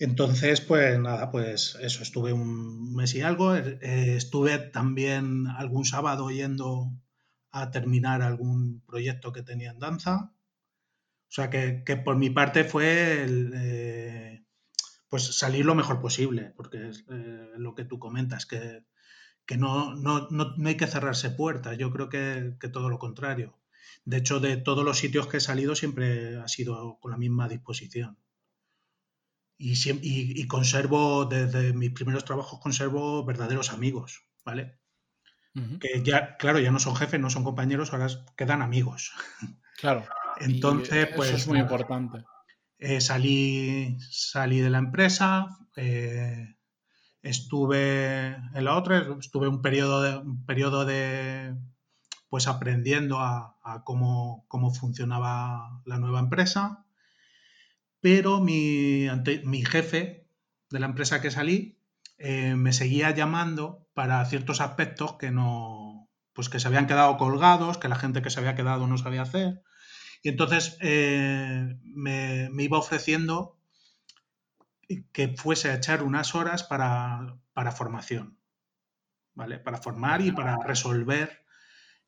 Entonces, 0.00 0.60
pues 0.60 0.98
nada, 0.98 1.30
pues 1.30 1.76
eso, 1.80 2.02
estuve 2.02 2.32
un 2.32 2.94
mes 2.94 3.14
y 3.14 3.22
algo. 3.22 3.56
Eh, 3.56 4.16
estuve 4.16 4.58
también 4.58 5.46
algún 5.48 5.84
sábado 5.84 6.30
yendo 6.30 6.92
a 7.50 7.70
terminar 7.70 8.22
algún 8.22 8.82
proyecto 8.86 9.32
que 9.32 9.42
tenía 9.42 9.70
en 9.70 9.78
danza. 9.78 10.32
O 11.28 11.30
sea 11.30 11.50
que, 11.50 11.82
por 12.04 12.16
mi 12.16 12.30
parte 12.30 12.64
fue 12.64 13.22
el, 13.22 13.52
eh, 13.54 14.44
pues 15.08 15.38
salir 15.38 15.64
lo 15.64 15.74
mejor 15.74 16.00
posible, 16.00 16.52
porque 16.56 16.88
es 16.88 17.04
eh, 17.10 17.52
lo 17.56 17.74
que 17.74 17.84
tú 17.84 17.98
comentas, 17.98 18.46
que, 18.46 18.82
no, 19.56 19.94
no, 19.94 20.28
hay 20.64 20.76
que 20.76 20.86
cerrarse 20.86 21.30
puertas, 21.30 21.78
yo 21.78 21.90
creo 21.90 22.08
que, 22.08 22.54
todo 22.72 22.88
lo 22.90 22.98
contrario. 22.98 23.58
De 24.04 24.18
hecho, 24.18 24.40
de 24.40 24.56
todos 24.56 24.84
los 24.84 24.98
sitios 24.98 25.26
que 25.26 25.38
he 25.38 25.40
salido 25.40 25.74
siempre 25.74 26.36
ha 26.36 26.48
sido 26.48 26.98
con 27.00 27.10
la 27.10 27.16
misma 27.16 27.48
disposición. 27.48 28.18
Y, 29.56 29.74
y, 30.40 30.46
conservo, 30.46 31.24
desde 31.24 31.72
mis 31.72 31.90
primeros 31.90 32.24
trabajos, 32.24 32.60
conservo 32.60 33.24
verdaderos 33.24 33.72
amigos, 33.72 34.22
¿vale? 34.44 34.78
Que 35.80 36.02
ya, 36.04 36.36
claro, 36.36 36.60
ya 36.60 36.70
no 36.70 36.78
son 36.78 36.94
jefes, 36.94 37.18
no 37.18 37.30
son 37.30 37.42
compañeros, 37.42 37.92
ahora 37.92 38.06
quedan 38.36 38.62
amigos. 38.62 39.12
Claro. 39.76 40.06
Entonces, 40.40 41.08
pues. 41.16 41.32
es 41.32 41.48
muy 41.48 41.58
importante. 41.58 42.24
Eh, 42.78 43.00
salí, 43.00 43.98
salí 44.10 44.60
de 44.60 44.70
la 44.70 44.78
empresa, 44.78 45.58
eh, 45.76 46.56
estuve 47.22 48.36
en 48.54 48.64
la 48.64 48.76
otra, 48.76 49.16
estuve 49.18 49.48
un 49.48 49.62
periodo 49.62 50.02
de, 50.02 50.16
un 50.18 50.46
periodo 50.46 50.84
de 50.84 51.56
pues 52.28 52.46
aprendiendo 52.46 53.18
a, 53.18 53.56
cómo, 53.84 54.46
funcionaba 54.78 55.82
la 55.86 55.98
nueva 55.98 56.20
empresa, 56.20 56.84
pero 58.00 58.40
mi, 58.40 59.06
mi 59.44 59.64
jefe 59.64 60.28
de 60.70 60.80
la 60.80 60.86
empresa 60.86 61.20
que 61.20 61.30
salí 61.30 61.78
eh, 62.18 62.54
me 62.54 62.72
seguía 62.72 63.10
llamando 63.12 63.88
para 63.94 64.24
ciertos 64.26 64.60
aspectos 64.60 65.14
que 65.14 65.30
no, 65.30 66.08
pues 66.32 66.48
que 66.48 66.60
se 66.60 66.68
habían 66.68 66.86
quedado 66.86 67.16
colgados, 67.16 67.78
que 67.78 67.88
la 67.88 67.96
gente 67.96 68.22
que 68.22 68.30
se 68.30 68.40
había 68.40 68.54
quedado 68.54 68.86
no 68.86 68.98
sabía 68.98 69.22
hacer. 69.22 69.62
Y 70.22 70.28
entonces 70.28 70.76
eh, 70.80 71.78
me, 71.82 72.50
iba 72.58 72.78
ofreciendo 72.78 73.56
que 75.12 75.36
fuese 75.36 75.70
a 75.70 75.74
echar 75.74 76.02
unas 76.02 76.34
horas 76.34 76.64
para, 76.64 77.38
formación, 77.72 78.38
¿vale? 79.34 79.58
Para 79.58 79.78
formar 79.78 80.20
y 80.22 80.32
para 80.32 80.56
resolver 80.56 81.44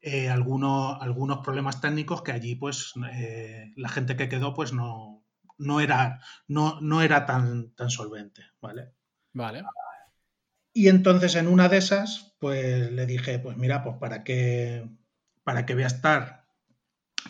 eh, 0.00 0.30
algunos, 0.30 1.00
algunos 1.00 1.44
problemas 1.44 1.80
técnicos 1.80 2.22
que 2.22 2.32
allí, 2.32 2.54
pues, 2.54 2.94
eh, 3.12 3.72
la 3.76 3.88
gente 3.88 4.16
que 4.16 4.28
quedó, 4.28 4.54
pues, 4.54 4.72
no, 4.72 5.24
no 5.58 5.80
era, 5.80 6.20
no, 6.48 6.80
no 6.80 7.02
era 7.02 7.26
tan, 7.26 7.70
tan 7.74 7.90
solvente, 7.90 8.42
¿vale? 8.60 8.94
Vale. 9.32 9.62
Y 10.72 10.88
entonces 10.88 11.34
en 11.34 11.48
una 11.48 11.68
de 11.68 11.78
esas, 11.78 12.36
pues 12.38 12.90
le 12.92 13.06
dije, 13.06 13.38
pues 13.38 13.56
mira, 13.56 13.82
pues 13.82 13.96
para 13.98 14.24
que, 14.24 14.88
para 15.42 15.66
que 15.66 15.74
voy 15.74 15.82
a 15.82 15.88
estar 15.88 16.39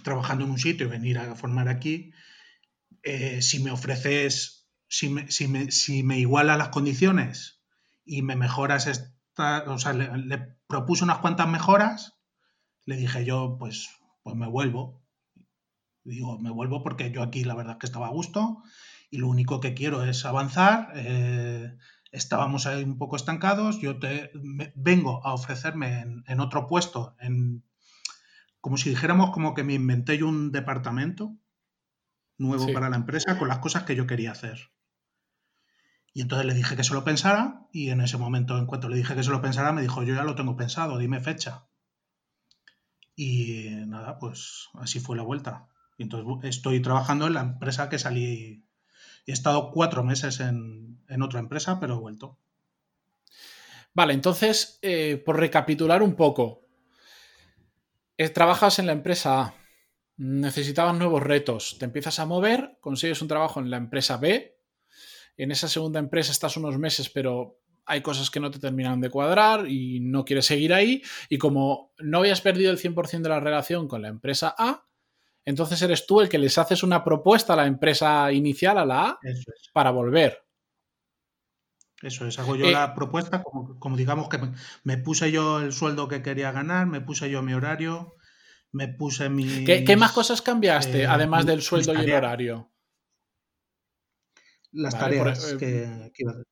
trabajando 0.03 0.45
en 0.45 0.51
un 0.51 0.59
sitio 0.59 0.87
y 0.87 0.91
venir 0.91 1.19
a 1.19 1.35
formar 1.35 1.69
aquí, 1.69 2.13
eh, 3.03 3.43
si 3.43 3.63
me 3.63 3.71
ofreces, 3.71 4.69
si 4.89 5.09
me, 5.09 5.31
si, 5.31 5.49
me, 5.49 5.71
si 5.71 6.03
me 6.03 6.19
igualas 6.19 6.59
las 6.59 6.69
condiciones 6.69 7.63
y 8.05 8.23
me 8.23 8.37
mejoras 8.37 8.87
esta, 8.87 9.65
o 9.67 9.79
sea, 9.79 9.93
le, 9.93 10.57
propuse 10.67 11.05
unas 11.05 11.19
cuantas 11.19 11.49
mejoras, 11.49 12.21
le 12.85 12.97
dije 12.97 13.25
yo, 13.25 13.57
pues, 13.59 13.89
pues 14.23 14.37
me 14.37 14.47
vuelvo. 14.47 15.03
Digo, 16.05 16.39
me 16.39 16.51
vuelvo 16.51 16.83
porque 16.83 17.11
yo 17.11 17.23
aquí 17.23 17.45
la 17.45 17.55
verdad 17.55 17.75
es 17.75 17.79
que 17.79 17.87
estaba 17.87 18.07
a 18.07 18.13
gusto 18.13 18.63
y 19.11 19.19
lo 19.19 19.29
único 19.29 19.61
que 19.61 19.75
quiero 19.75 20.05
es 20.05 20.25
avanzar. 20.25 20.93
Eh, 20.95 21.77
estábamos 22.13 22.67
ahí 22.67 22.83
un 22.85 22.99
poco 22.99 23.17
estancados. 23.17 23.81
Yo 23.81 23.99
te 23.99 24.31
vengo 24.75 25.25
a 25.27 25.35
ofrecerme 25.35 26.23
en, 26.27 26.41
otro 26.41 26.67
puesto, 26.67 27.17
en, 27.21 27.65
como 28.61 28.77
si 28.77 28.91
dijéramos 28.91 29.31
como 29.31 29.55
que 29.55 29.65
me 29.65 29.75
inventé 29.75 30.19
yo 30.19 30.29
un 30.29 30.53
departamento 30.53 31.37
nuevo 32.39 32.73
para 32.73 32.91
la 32.91 32.97
empresa 32.97 33.39
con 33.39 33.49
las 33.49 33.59
cosas 33.59 33.85
que 33.85 33.97
yo 33.97 34.07
quería 34.07 34.33
hacer. 34.33 34.71
Y 36.13 36.23
entonces 36.23 36.47
le 36.47 36.55
dije 36.55 36.77
que 36.77 36.85
se 36.85 36.95
lo 36.95 37.05
pensara 37.05 37.67
y 37.73 37.91
en 37.91 38.01
ese 38.01 38.19
momento, 38.19 38.59
en 38.59 38.67
cuanto 38.67 38.89
le 38.89 38.97
dije 38.97 39.15
que 39.15 39.23
se 39.23 39.31
lo 39.31 39.41
pensara, 39.41 39.73
me 39.73 39.83
dijo, 39.83 40.03
yo 40.03 40.15
ya 40.15 40.25
lo 40.25 40.35
tengo 40.35 40.57
pensado, 40.57 40.99
dime 40.99 41.21
fecha. 41.21 41.67
Y 43.15 43.69
nada, 43.87 44.19
pues 44.19 44.69
así 44.75 44.99
fue 44.99 45.17
la 45.17 45.23
vuelta. 45.23 45.69
Y 45.99 46.05
entonces 46.05 46.57
estoy 46.57 46.81
trabajando 46.81 47.27
en 47.27 47.35
la 47.35 47.43
empresa 47.43 47.89
que 47.89 47.99
salí. 47.99 48.65
He 49.27 49.33
estado 49.33 49.71
cuatro 49.71 50.03
meses 50.03 50.41
en, 50.41 50.99
otra 51.23 51.39
empresa, 51.39 51.79
pero 51.79 51.95
he 51.97 52.01
vuelto. 52.01 52.39
Vale, 53.93 54.15
entonces, 54.15 54.79
eh, 54.83 55.23
por 55.25 55.39
recapitular 55.39 56.03
un 56.03 56.15
poco, 56.15 56.70
trabajas 58.29 58.79
en 58.79 58.87
la 58.87 58.93
empresa 58.93 59.41
A, 59.41 59.55
necesitabas 60.19 60.95
nuevos 60.95 61.23
retos, 61.23 61.77
te 61.79 61.87
empiezas 61.87 62.19
a 62.19 62.27
mover, 62.27 62.77
consigues 62.81 63.23
un 63.23 63.29
trabajo 63.29 63.61
en 63.61 63.71
la 63.71 63.79
empresa 63.79 64.19
B, 64.19 64.59
en 65.39 65.51
esa 65.51 65.69
segunda 65.69 65.99
empresa 65.99 66.33
estás 66.33 66.59
unos 66.59 66.77
meses, 66.79 67.09
pero 67.09 67.61
hay 67.87 68.03
cosas 68.03 68.31
que 68.31 68.41
no 68.41 68.51
te 68.51 68.59
terminan 68.59 69.01
de 69.01 69.09
cuadrar 69.09 69.67
y 69.67 70.01
no 70.01 70.25
quieres 70.25 70.47
seguir 70.47 70.75
ahí. 70.75 71.03
Y 71.29 71.39
como 71.39 71.93
no 71.99 72.19
habías 72.19 72.41
perdido 72.41 72.71
el 72.71 72.79
100% 72.79 73.23
de 73.23 73.29
la 73.31 73.41
relación 73.41 73.89
con 73.89 74.03
la 74.03 74.09
empresa 74.09 74.55
A, 74.57 74.87
entonces 75.45 75.81
eres 75.83 76.07
tú 76.07 76.21
el 76.21 76.29
que 76.29 76.39
les 76.39 76.59
haces 76.59 76.83
una 76.83 77.03
propuesta 77.03 77.55
a 77.55 77.57
la 77.57 77.67
empresa 77.67 78.31
inicial, 78.33 78.79
a 78.79 78.85
la 78.85 79.03
A, 79.03 79.19
para 79.73 79.91
volver. 79.91 80.45
Eso 82.03 82.27
es, 82.27 82.39
hago 82.39 82.57
yo 82.57 82.67
eh, 82.67 82.73
la 82.73 82.95
propuesta, 82.95 83.43
como, 83.43 83.97
digamos 83.97 84.29
que 84.29 84.39
me, 84.85 84.97
puse 84.97 85.31
yo 85.31 85.61
el 85.61 85.73
sueldo 85.73 86.09
que 86.09 86.23
quería 86.23 86.51
ganar, 86.51 86.87
me 86.87 87.03
puse 87.03 87.31
yo 87.31 87.43
mi 87.43 87.53
horario, 87.53 88.17
me 88.73 88.89
puse 88.89 89.29
mi... 89.29 89.65
¿Qué, 89.65 89.97
más 89.97 90.13
cosas 90.13 90.41
cambiaste, 90.41 91.03
eh, 91.03 91.07
además 91.07 91.45
del 91.45 91.61
sueldo 91.61 91.93
y 91.95 91.99
el 91.99 92.13
horario? 92.13 92.71
las 94.73 94.99
tareas 94.99 95.57
que, 95.59 96.13
iba 96.17 96.31
a 96.31 96.35
hacer. 96.35 96.47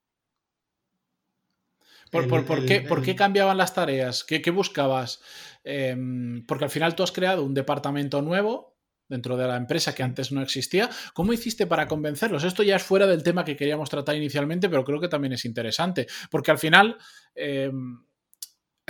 ¿Por, 2.11 3.03
qué, 3.05 3.15
cambiaban 3.17 3.57
las 3.57 3.75
tareas? 3.75 4.25
¿Qué, 4.25 4.51
buscabas? 4.51 5.21
Em, 5.65 6.45
porque 6.47 6.65
al 6.65 6.71
final 6.71 6.95
tú 6.95 7.03
has 7.03 7.13
creado 7.13 7.45
un 7.45 7.55
departamento 7.55 8.23
nuevo 8.23 8.78
dentro 9.09 9.37
de 9.37 9.47
la 9.47 9.57
empresa 9.57 9.95
que 9.95 10.03
antes 10.03 10.33
no 10.33 10.43
existía. 10.43 10.89
¿Cómo 11.15 11.33
hiciste 11.33 11.67
para 11.67 11.89
convencerlos? 11.89 12.45
Esto 12.45 12.63
ya 12.63 12.77
es 12.77 12.83
fuera 12.83 13.07
del 13.07 13.23
tema 13.23 13.45
que 13.45 13.57
queríamos 13.57 13.91
tratar 13.91 14.17
inicialmente, 14.17 14.69
pero 14.69 14.85
creo 14.85 15.01
que 15.01 15.09
también 15.09 15.33
es 15.33 15.45
interesante, 15.45 16.07
porque 16.31 16.51
al 16.51 16.59
final... 16.59 16.97
Em, 17.35 18.01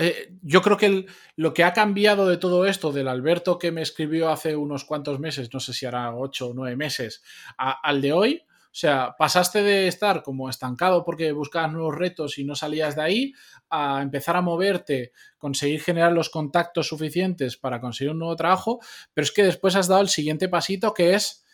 eh, 0.00 0.32
yo 0.42 0.62
creo 0.62 0.76
que 0.76 1.06
lo 1.34 1.52
que 1.52 1.64
ha 1.64 1.72
cambiado 1.72 2.28
de 2.28 2.37
todo 2.37 2.66
esto, 2.66 2.92
del 2.92 3.08
Alberto 3.08 3.58
que 3.58 3.72
me 3.72 3.82
escribió 3.82 4.28
hace 4.30 4.54
unos 4.54 4.84
cuantos 4.84 5.18
meses, 5.18 5.52
no 5.52 5.58
sé 5.58 5.72
si 5.72 5.87
hará 5.87 6.14
ocho 6.14 6.50
o 6.50 6.54
nueve 6.54 6.76
meses, 6.76 7.20
al 7.56 8.00
de 8.00 8.12
hoy, 8.12 8.42
o 8.68 8.75
sea, 8.78 9.16
pasaste 9.18 9.62
de 9.62 9.88
estar 9.88 10.22
como 10.22 10.48
estancado 10.48 11.04
porque 11.04 11.32
buscabas 11.32 11.72
nuevos 11.72 11.96
retos 11.96 12.38
y 12.38 12.44
no 12.44 12.54
salías 12.54 12.94
de 12.94 13.02
ahí 13.02 13.32
a 13.70 14.02
empezar 14.02 14.37
a 14.37 14.42
moverte, 14.42 15.12
conseguir 15.38 15.80
generar 15.80 16.12
los 16.12 16.28
contactos 16.28 16.87
suficientes 16.87 17.56
para 17.56 17.80
conseguir 17.80 18.12
un 18.12 18.18
nuevo 18.18 18.37
trabajo, 18.37 18.78
pero 19.14 19.25
es 19.25 19.32
que 19.32 19.42
después 19.42 19.75
has 19.75 19.88
dado 19.88 20.02
el 20.02 20.08
siguiente 20.08 20.48
pasito 20.48 20.94
que 20.94 21.14
es 21.14 21.44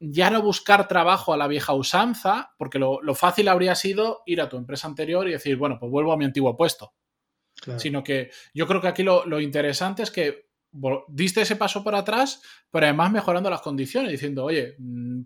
ya 0.00 0.30
no 0.30 0.42
buscar 0.42 0.88
trabajo 0.88 1.32
a 1.32 1.36
la 1.36 1.46
vieja 1.46 1.74
usanza, 1.74 2.52
porque 2.58 2.80
lo, 2.80 3.00
fácil 3.14 3.46
habría 3.46 3.76
sido 3.76 4.22
ir 4.26 4.40
a 4.40 4.48
tu 4.48 4.56
empresa 4.56 4.88
anterior 4.88 5.28
y 5.28 5.32
decir, 5.32 5.56
bueno, 5.56 5.78
pues 5.78 5.92
vuelvo 5.92 6.12
a 6.12 6.16
mi 6.16 6.24
antiguo 6.24 6.56
puesto. 6.56 6.92
Sino 7.76 8.02
que 8.02 8.30
yo 8.52 8.66
creo 8.66 8.80
que 8.80 8.88
aquí 8.88 9.04
lo, 9.04 9.24
lo 9.24 9.40
interesante 9.40 10.02
es 10.02 10.10
que 10.10 10.51
diste 11.08 11.42
ese 11.42 11.56
paso 11.56 11.84
para 11.84 11.98
atrás, 11.98 12.40
pero 12.70 12.86
además 12.86 13.12
mejorando 13.12 13.50
las 13.50 13.60
condiciones, 13.60 14.10
diciendo, 14.10 14.44
oye, 14.44 14.74
mm, 14.78 15.20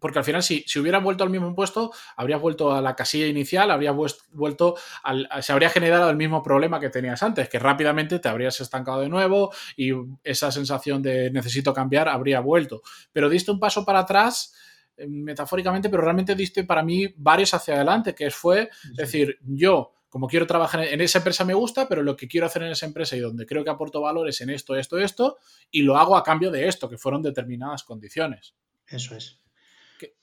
porque 0.00 0.18
al 0.18 0.24
final 0.24 0.42
si, 0.42 0.64
si 0.66 0.80
hubieras 0.80 1.02
vuelto 1.02 1.22
al 1.22 1.30
mismo 1.30 1.54
puesto, 1.54 1.92
habrías 2.16 2.40
vuelto 2.40 2.72
a 2.72 2.80
la 2.80 2.96
casilla 2.96 3.26
inicial, 3.26 3.70
habrías 3.70 3.94
vuelto 4.32 4.74
al, 5.04 5.28
se 5.40 5.52
habría 5.52 5.70
generado 5.70 6.10
el 6.10 6.16
mismo 6.16 6.42
problema 6.42 6.80
que 6.80 6.90
tenías 6.90 7.22
antes, 7.22 7.48
que 7.48 7.58
rápidamente 7.60 8.18
te 8.18 8.28
habrías 8.28 8.60
estancado 8.60 9.00
de 9.00 9.08
nuevo 9.08 9.52
y 9.76 9.92
esa 10.24 10.50
sensación 10.50 11.00
de 11.00 11.30
necesito 11.30 11.72
cambiar 11.72 12.08
habría 12.08 12.40
vuelto. 12.40 12.82
Pero 13.12 13.28
diste 13.28 13.52
un 13.52 13.60
paso 13.60 13.84
para 13.84 14.00
atrás 14.00 14.52
eh, 14.96 15.06
metafóricamente, 15.06 15.88
pero 15.88 16.02
realmente 16.02 16.34
diste 16.34 16.64
para 16.64 16.82
mí 16.82 17.06
varios 17.16 17.54
hacia 17.54 17.74
adelante, 17.74 18.14
que 18.14 18.30
fue 18.30 18.68
decir, 18.94 19.38
yo 19.42 19.92
como 20.12 20.28
quiero 20.28 20.46
trabajar 20.46 20.84
en 20.84 21.00
esa 21.00 21.20
empresa 21.20 21.42
me 21.42 21.54
gusta, 21.54 21.88
pero 21.88 22.02
lo 22.02 22.16
que 22.16 22.28
quiero 22.28 22.46
hacer 22.46 22.62
en 22.64 22.72
esa 22.72 22.84
empresa 22.84 23.16
y 23.16 23.20
donde 23.20 23.46
creo 23.46 23.64
que 23.64 23.70
aporto 23.70 24.02
valor 24.02 24.28
es 24.28 24.42
en 24.42 24.50
esto, 24.50 24.76
esto, 24.76 24.98
esto, 24.98 25.38
y 25.70 25.80
lo 25.80 25.96
hago 25.96 26.18
a 26.18 26.22
cambio 26.22 26.50
de 26.50 26.68
esto, 26.68 26.90
que 26.90 26.98
fueron 26.98 27.22
determinadas 27.22 27.82
condiciones. 27.82 28.54
Eso 28.86 29.16
es. 29.16 29.40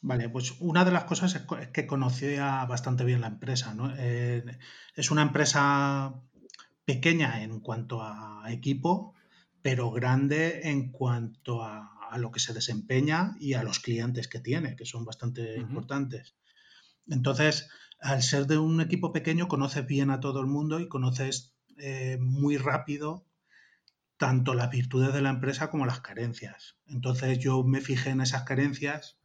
Vale, 0.01 0.29
pues 0.29 0.53
una 0.59 0.85
de 0.85 0.91
las 0.91 1.05
cosas 1.05 1.33
es 1.33 1.69
que 1.69 1.87
conocía 1.87 2.63
bastante 2.65 3.03
bien 3.03 3.19
la 3.19 3.29
empresa. 3.29 3.75
Eh, 3.97 4.43
es 4.93 5.09
una 5.09 5.23
empresa 5.23 6.21
pequeña 6.85 7.41
en 7.41 7.59
cuanto 7.59 8.03
a 8.03 8.43
equipo, 8.49 9.15
pero 9.63 9.89
grande 9.89 10.69
en 10.69 10.91
cuanto 10.91 11.63
a, 11.63 11.95
lo 12.17 12.31
que 12.31 12.39
se 12.39 12.53
desempeña 12.53 13.35
y 13.39 13.53
a 13.53 13.63
los 13.63 13.79
clientes 13.79 14.27
que 14.27 14.39
tiene, 14.39 14.75
que 14.75 14.85
son 14.85 15.03
bastante 15.03 15.57
importantes. 15.57 16.35
Entonces, 17.07 17.69
al 17.99 18.23
ser 18.23 18.47
de 18.47 18.57
un 18.57 18.81
equipo 18.81 19.11
pequeño 19.11 19.47
conoces 19.47 19.85
bien 19.85 20.09
a 20.09 20.19
todo 20.19 20.39
el 20.39 20.47
mundo 20.47 20.79
y 20.79 20.87
conoces 20.87 21.55
eh, 21.77 22.17
muy 22.19 22.57
rápido 22.57 23.25
tanto 24.17 24.53
las 24.53 24.69
virtudes 24.69 25.13
de 25.13 25.21
la 25.21 25.29
empresa 25.29 25.69
como 25.69 25.85
las 25.85 26.01
carencias. 26.01 26.77
Entonces 26.87 27.39
yo 27.39 27.63
me 27.63 27.79
fijé 27.79 28.09
en 28.09 28.21
esas 28.21 28.43
carencias 28.43 29.17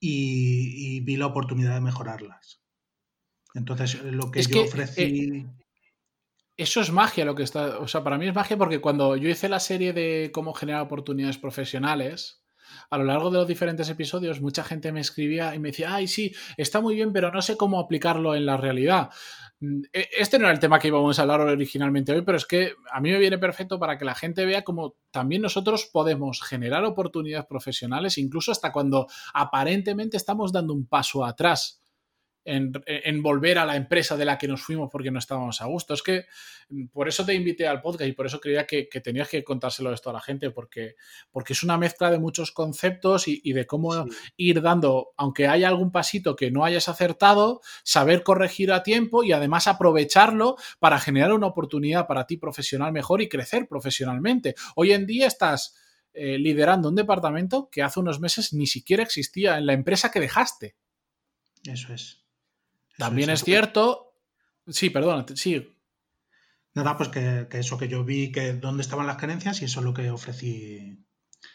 y, 0.00 1.00
vi 1.00 1.16
la 1.16 1.26
oportunidad 1.26 1.74
de 1.74 1.82
mejorarlas. 1.82 2.62
Entonces 3.54 4.02
lo 4.02 4.30
que 4.30 4.42
yo 4.42 4.62
ofrecí... 4.62 5.02
Eh, 5.02 5.46
eso 6.56 6.80
es 6.80 6.90
magia 6.90 7.26
lo 7.26 7.34
que 7.34 7.42
está... 7.42 7.78
O 7.78 7.88
sea, 7.88 8.02
para 8.02 8.16
mí 8.16 8.28
es 8.28 8.34
magia 8.34 8.56
porque 8.56 8.80
cuando 8.80 9.16
yo 9.16 9.28
hice 9.28 9.48
la 9.48 9.60
serie 9.60 9.92
de 9.92 10.30
cómo 10.32 10.54
generar 10.54 10.82
oportunidades 10.82 11.36
profesionales, 11.36 12.39
a 12.88 12.98
lo 12.98 13.04
largo 13.04 13.30
de 13.30 13.38
los 13.38 13.48
diferentes 13.48 13.88
episodios 13.88 14.40
mucha 14.40 14.64
gente 14.64 14.92
me 14.92 15.00
escribía 15.00 15.54
y 15.54 15.58
me 15.58 15.70
decía, 15.70 15.94
ay, 15.94 16.06
sí, 16.06 16.34
está 16.56 16.80
muy 16.80 16.94
bien, 16.94 17.12
pero 17.12 17.30
no 17.30 17.42
sé 17.42 17.56
cómo 17.56 17.78
aplicarlo 17.78 18.34
en 18.34 18.46
la 18.46 18.56
realidad. 18.56 19.10
Mm, 19.60 19.82
e, 19.92 20.08
este 20.18 20.38
no 20.38 20.44
era 20.44 20.54
el 20.54 20.60
tema 20.60 20.78
que 20.78 20.88
íbamos 20.88 21.18
a 21.18 21.22
hablar 21.22 21.40
originalmente 21.40 22.12
hoy, 22.12 22.22
pero 22.22 22.38
es 22.38 22.46
que 22.46 22.74
a 22.90 23.00
mí 23.00 23.10
me 23.10 23.18
viene 23.18 23.38
perfecto 23.38 23.78
para 23.78 23.98
que 23.98 24.04
la 24.04 24.14
gente 24.14 24.44
vea 24.44 24.64
cómo 24.64 24.96
también 25.10 25.42
nosotros 25.42 25.88
podemos 25.92 26.42
generar 26.42 26.84
oportunidades 26.84 27.46
profesionales, 27.46 28.18
incluso 28.18 28.52
hasta 28.52 28.72
cuando 28.72 29.06
aparentemente 29.34 30.16
estamos 30.16 30.52
dando 30.52 30.74
un 30.74 30.86
paso 30.86 31.24
atrás 31.24 31.79
en, 32.44 33.22
volver 33.22 33.58
a 33.58 33.64
la 33.64 33.76
empresa 33.76 34.16
de 34.16 34.24
la 34.24 34.38
que 34.38 34.48
nos 34.48 34.62
fuimos 34.62 34.88
porque 34.90 35.10
no 35.10 35.18
estábamos 35.18 35.60
a 35.60 35.66
gusto. 35.66 35.94
Es 35.94 36.02
que 36.02 36.26
mm, 36.68 36.86
por 36.86 37.08
eso 37.08 37.24
te 37.24 37.34
invité 37.34 37.66
al 37.66 37.80
podcast 37.80 38.08
y 38.08 38.12
por 38.12 38.26
eso 38.26 38.40
creía 38.40 38.66
que, 38.66 38.88
tenías 39.02 39.28
que 39.28 39.44
contárselo 39.44 39.92
esto 39.92 40.10
a 40.10 40.14
la 40.14 40.20
gente, 40.20 40.50
porque, 40.50 40.96
porque 41.30 41.52
es 41.52 41.62
una 41.62 41.76
mezcla 41.78 42.10
de 42.10 42.18
muchos 42.18 42.52
conceptos 42.52 43.28
y, 43.28 43.52
de 43.52 43.66
cómo 43.66 44.06
ir 44.36 44.62
dando, 44.62 45.12
aunque 45.16 45.48
haya 45.48 45.68
algún 45.68 45.92
pasito 45.92 46.36
que 46.36 46.50
no 46.50 46.64
hayas 46.64 46.88
acertado, 46.88 47.60
saber 47.82 48.22
corregir 48.22 48.72
a 48.72 48.82
tiempo 48.82 49.22
y 49.22 49.32
además 49.32 49.66
aprovecharlo 49.66 50.56
para 50.78 50.98
generar 50.98 51.32
una 51.32 51.48
oportunidad 51.48 52.06
para 52.06 52.26
ti 52.26 52.36
profesional 52.36 52.92
mejor 52.92 53.20
y 53.22 53.28
crecer 53.28 53.66
profesionalmente. 53.68 54.54
Hoy 54.76 54.92
en 54.92 55.06
día 55.06 55.26
estás... 55.26 55.76
Eh, 56.12 56.38
liderando 56.38 56.88
un 56.88 56.96
departamento 56.96 57.68
que 57.70 57.84
hace 57.84 58.00
unos 58.00 58.18
meses 58.18 58.52
ni 58.52 58.66
siquiera 58.66 59.04
existía 59.04 59.58
en 59.58 59.66
la 59.66 59.74
empresa 59.74 60.10
que 60.10 60.18
dejaste. 60.18 60.74
Eso 61.64 61.92
es. 61.92 62.19
También 63.00 63.30
es 63.30 63.42
cierto. 63.42 64.12
Sí, 64.68 64.90
perdón, 64.90 65.24
sí. 65.34 65.74
Nada, 66.74 66.96
pues 66.96 67.08
que, 67.08 67.48
eso 67.52 67.78
que 67.78 67.88
yo 67.88 68.04
vi 68.04 68.30
que 68.30 68.52
dónde 68.52 68.82
estaban 68.82 69.06
las 69.06 69.16
carencias 69.16 69.60
y 69.60 69.64
eso 69.64 69.80
es 69.80 69.84
lo 69.86 69.94
que 69.94 70.10
ofrecí. 70.10 71.02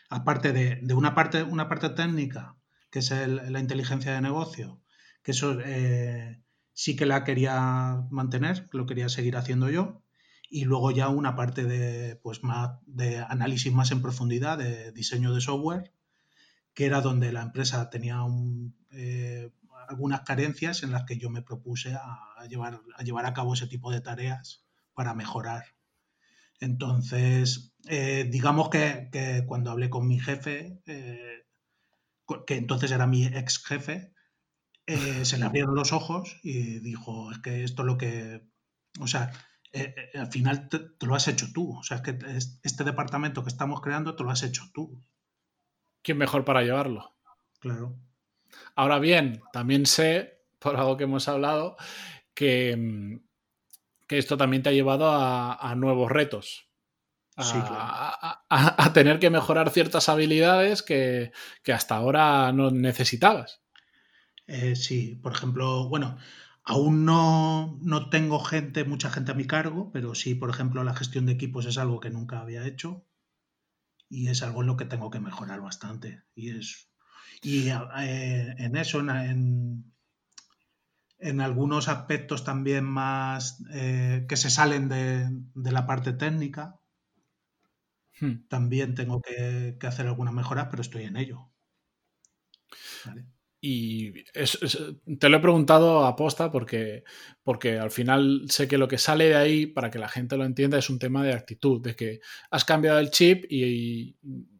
Aparte 0.09 0.51
de, 0.51 0.93
una 0.93 1.13
parte, 1.13 1.43
una 1.43 1.69
parte 1.69 1.89
técnica, 1.89 2.57
que 2.89 2.99
es 2.99 3.11
la 3.11 3.59
inteligencia 3.59 4.13
de 4.13 4.21
negocio, 4.21 4.81
que 5.21 5.31
eso 5.31 5.57
eh, 5.63 6.41
sí 6.73 6.95
que 6.95 7.05
la 7.05 7.23
quería 7.23 8.01
mantener, 8.09 8.67
lo 8.71 8.87
quería 8.87 9.07
seguir 9.07 9.37
haciendo 9.37 9.69
yo. 9.69 10.01
Y 10.49 10.65
luego 10.65 10.91
ya 10.91 11.09
una 11.09 11.35
parte 11.35 11.63
de, 11.63 12.15
pues 12.17 12.43
más, 12.43 12.79
de 12.87 13.19
análisis 13.19 13.71
más 13.71 13.91
en 13.91 14.01
profundidad, 14.01 14.57
de 14.57 14.91
diseño 14.91 15.33
de 15.33 15.41
software, 15.41 15.91
que 16.73 16.85
era 16.85 17.01
donde 17.01 17.31
la 17.31 17.41
empresa 17.41 17.89
tenía 17.89 18.23
un, 18.23 18.75
eh, 18.91 19.51
algunas 19.87 20.21
carencias 20.21 20.83
en 20.83 20.91
las 20.91 21.03
que 21.05 21.17
yo 21.17 21.29
me 21.29 21.41
propuse 21.41 21.93
a, 21.93 22.45
llevar, 22.47 22.81
a 22.95 23.03
llevar 23.03 23.25
a 23.25 23.33
cabo 23.33 23.53
ese 23.53 23.67
tipo 23.67 23.91
de 23.91 24.01
tareas 24.01 24.65
para 24.93 25.13
mejorar. 25.13 25.65
Entonces, 26.59 27.75
eh, 27.87 28.27
digamos 28.29 28.69
que, 28.69 29.43
cuando 29.47 29.71
hablé 29.71 29.89
con 29.89 30.07
mi 30.07 30.19
jefe, 30.19 30.81
eh, 30.85 31.45
que 32.47 32.55
entonces 32.55 32.91
era 32.91 33.07
mi 33.07 33.25
ex 33.25 33.63
jefe, 33.63 34.13
eh, 34.87 35.25
se 35.25 35.37
le 35.37 35.45
abrieron 35.45 35.75
los 35.75 35.93
ojos 35.93 36.37
y 36.43 36.79
dijo, 36.79 37.31
es 37.31 37.39
que 37.39 37.63
esto 37.63 37.81
es 37.81 37.85
lo 37.85 37.97
que, 37.97 38.47
o 38.99 39.07
sea, 39.07 39.31
al 40.13 40.31
final 40.31 40.69
te, 40.69 40.79
lo 41.05 41.15
has 41.15 41.27
hecho 41.27 41.51
tú, 41.51 41.77
o 41.77 41.83
sea, 41.83 41.97
es 41.97 42.03
que 42.03 42.17
este 42.63 42.83
departamento 42.83 43.43
que 43.43 43.49
estamos 43.49 43.81
creando 43.81 44.15
te 44.15 44.23
lo 44.23 44.31
has 44.31 44.43
hecho 44.43 44.63
tú. 44.73 45.03
¿Quién 46.01 46.17
mejor 46.17 46.45
para 46.45 46.61
llevarlo? 46.61 47.15
Claro. 47.59 47.99
Ahora 48.75 48.99
bien, 48.99 49.41
también 49.53 49.85
sé, 49.85 50.41
por 50.59 50.75
algo 50.75 50.97
que 50.97 51.05
hemos 51.05 51.27
hablado, 51.27 51.77
que, 52.33 52.75
mm, 52.75 53.25
que 54.07 54.17
esto 54.17 54.37
también 54.37 54.63
te 54.63 54.69
ha 54.69 54.73
llevado 54.73 55.09
a, 55.11 55.73
nuevos 55.75 56.11
retos. 56.11 56.69
A, 57.37 58.91
tener 58.93 59.19
que 59.19 59.29
mejorar 59.29 59.69
ciertas 59.69 60.07
habilidades 60.07 60.83
que, 60.83 61.31
hasta 61.73 61.95
ahora 61.95 62.51
no 62.53 62.71
necesitabas. 62.71 63.61
Eh, 64.47 64.75
sí, 64.75 65.19
por 65.21 65.33
ejemplo, 65.33 65.89
bueno, 65.89 66.17
aún 66.63 67.03
no, 67.03 67.77
no, 67.81 68.09
tengo 68.09 68.39
gente, 68.39 68.85
mucha 68.85 69.09
gente 69.09 69.31
a 69.31 69.35
mi 69.35 69.45
cargo, 69.45 69.91
pero 69.91 70.15
sí, 70.15 70.35
por 70.35 70.49
ejemplo, 70.49 70.83
la 70.83 70.95
gestión 70.95 71.25
de 71.25 71.33
equipos 71.33 71.65
es 71.65 71.77
algo 71.77 71.99
que 71.99 72.11
nunca 72.11 72.39
había 72.39 72.65
hecho 72.65 73.05
y 74.07 74.27
es 74.27 74.43
algo 74.43 74.61
en 74.61 74.67
lo 74.67 74.77
que 74.77 74.85
tengo 74.85 75.09
que 75.09 75.19
mejorar 75.19 75.61
bastante. 75.61 76.23
Y 76.35 76.51
es 76.51 76.89
y 77.41 77.69
eh, 77.69 78.55
en 78.57 78.75
eso, 78.75 78.99
en, 78.99 79.83
en 81.19 81.41
algunos 81.41 81.87
aspectos 81.87 82.43
también 82.43 82.83
más 82.83 83.63
eh, 83.73 84.25
que 84.27 84.37
se 84.37 84.49
salen 84.49 84.89
de, 84.89 85.71
la 85.71 85.87
parte 85.87 86.13
técnica. 86.13 86.79
Hmm. 88.19 88.47
También 88.47 88.95
tengo 88.95 89.21
que, 89.21 89.77
hacer 89.81 90.07
algunas 90.07 90.33
mejoras, 90.33 90.67
pero 90.69 90.81
estoy 90.81 91.03
en 91.03 91.17
ello. 91.17 91.49
Y 93.59 94.23
te 95.17 95.29
lo 95.29 95.37
he 95.37 95.41
preguntado 95.41 96.05
a 96.05 96.15
posta 96.15 96.51
porque, 96.51 97.03
porque 97.43 97.79
al 97.79 97.89
final 97.89 98.45
sé 98.47 98.67
que 98.67 98.77
lo 98.77 98.87
que 98.87 98.97
sale 98.97 99.25
de 99.25 99.35
ahí, 99.35 99.65
para 99.65 99.89
que 99.89 99.99
la 99.99 100.07
gente 100.07 100.37
lo 100.37 100.45
entienda, 100.45 100.77
es 100.77 100.89
un 100.89 100.99
tema 100.99 101.23
de 101.23 101.33
actitud, 101.33 101.81
de 101.81 101.95
que 101.95 102.19
has 102.51 102.63
cambiado 102.65 102.99
el 102.99 103.09
chip 103.09 103.45
y 103.49 103.63
y, 103.63 104.54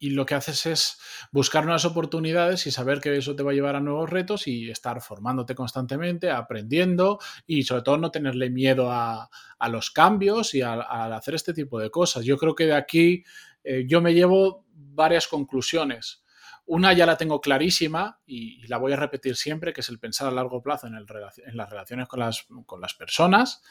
lo 0.00 0.26
que 0.26 0.34
haces 0.34 0.66
es 0.66 0.98
buscar 1.32 1.64
nuevas 1.64 1.84
oportunidades 1.84 2.66
y 2.66 2.70
saber 2.70 3.00
que 3.00 3.16
eso 3.16 3.34
te 3.34 3.42
va 3.42 3.50
a 3.50 3.54
llevar 3.54 3.76
a 3.76 3.80
nuevos 3.80 4.08
retos 4.08 4.46
y 4.46 4.70
estar 4.70 5.00
formándote 5.00 5.54
constantemente, 5.54 6.30
aprendiendo 6.30 7.18
y 7.46 7.64
sobre 7.64 7.82
todo 7.82 7.98
no 7.98 8.10
tenerle 8.10 8.50
miedo 8.50 8.90
a, 8.90 9.28
los 9.68 9.90
cambios 9.90 10.54
y 10.54 10.62
a, 10.62 10.74
hacer 11.16 11.34
este 11.34 11.52
tipo 11.52 11.78
de 11.80 11.90
cosas. 11.90 12.24
Yo 12.24 12.36
creo 12.36 12.54
que 12.54 12.66
de 12.66 12.74
aquí 12.74 13.24
eh, 13.64 13.84
yo 13.86 14.00
me 14.00 14.14
llevo 14.14 14.64
varias 14.72 15.26
conclusiones. 15.26 16.22
Una 16.64 16.92
ya 16.92 17.06
la 17.06 17.16
tengo 17.16 17.40
clarísima 17.40 18.20
y, 18.26 18.66
la 18.68 18.76
voy 18.76 18.92
a 18.92 18.96
repetir 18.96 19.36
siempre, 19.36 19.72
que 19.72 19.80
es 19.80 19.88
el 19.88 19.98
pensar 19.98 20.28
a 20.28 20.30
largo 20.30 20.62
plazo 20.62 20.86
en, 20.86 20.94
las 21.54 21.70
relaciones 21.70 22.06
con 22.06 22.20
las, 22.20 22.46
con 22.66 22.80
las 22.80 22.94
personas. 22.94 23.62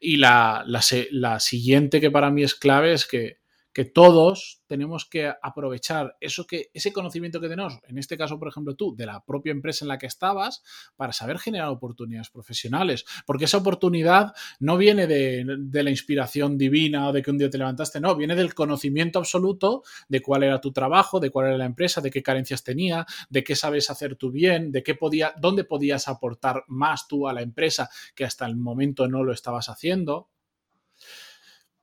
Y 0.00 0.16
la, 0.16 0.64
la 0.66 1.40
siguiente 1.40 2.00
que 2.00 2.10
para 2.10 2.30
mí 2.30 2.42
es 2.42 2.54
clave 2.54 2.94
es 2.94 3.06
que 3.06 3.45
que 3.76 3.84
todos 3.84 4.62
tenemos 4.66 5.04
que 5.04 5.30
aprovechar 5.42 6.16
eso 6.18 6.46
que, 6.46 6.70
ese 6.72 6.94
conocimiento 6.94 7.42
que 7.42 7.48
tenemos, 7.50 7.78
en 7.86 7.98
este 7.98 8.16
caso, 8.16 8.38
por 8.38 8.48
ejemplo, 8.48 8.74
tú, 8.74 8.96
de 8.96 9.04
la 9.04 9.22
propia 9.22 9.50
empresa 9.50 9.84
en 9.84 9.90
la 9.90 9.98
que 9.98 10.06
estabas, 10.06 10.62
para 10.96 11.12
saber 11.12 11.38
generar 11.38 11.68
oportunidades 11.68 12.30
profesionales. 12.30 13.04
Porque 13.26 13.44
esa 13.44 13.58
oportunidad 13.58 14.32
no 14.60 14.78
viene 14.78 15.06
de, 15.06 15.82
la 15.82 15.90
inspiración 15.90 16.56
divina 16.56 17.06
o 17.06 17.12
de 17.12 17.20
que 17.20 17.30
un 17.30 17.36
día 17.36 17.50
te 17.50 17.58
levantaste, 17.58 18.00
no, 18.00 18.16
viene 18.16 18.34
del 18.34 18.54
conocimiento 18.54 19.18
absoluto 19.18 19.82
de 20.08 20.22
cuál 20.22 20.44
era 20.44 20.58
tu 20.58 20.72
trabajo, 20.72 21.20
de 21.20 21.28
cuál 21.28 21.48
era 21.48 21.58
la 21.58 21.66
empresa, 21.66 22.00
de 22.00 22.10
qué 22.10 22.22
carencias 22.22 22.64
tenía, 22.64 23.04
de 23.28 23.44
qué 23.44 23.54
sabes 23.54 23.90
hacer 23.90 24.16
tú 24.16 24.30
bien, 24.30 24.72
de 24.72 24.82
qué 24.82 24.94
podía, 24.94 25.34
dónde 25.38 25.64
podías 25.64 26.08
aportar 26.08 26.64
más 26.68 27.08
tú 27.08 27.28
a 27.28 27.34
la 27.34 27.42
empresa 27.42 27.90
que 28.14 28.24
hasta 28.24 28.46
el 28.46 28.56
momento 28.56 29.06
no 29.06 29.22
lo 29.22 29.34
estabas 29.34 29.68
haciendo 29.68 30.30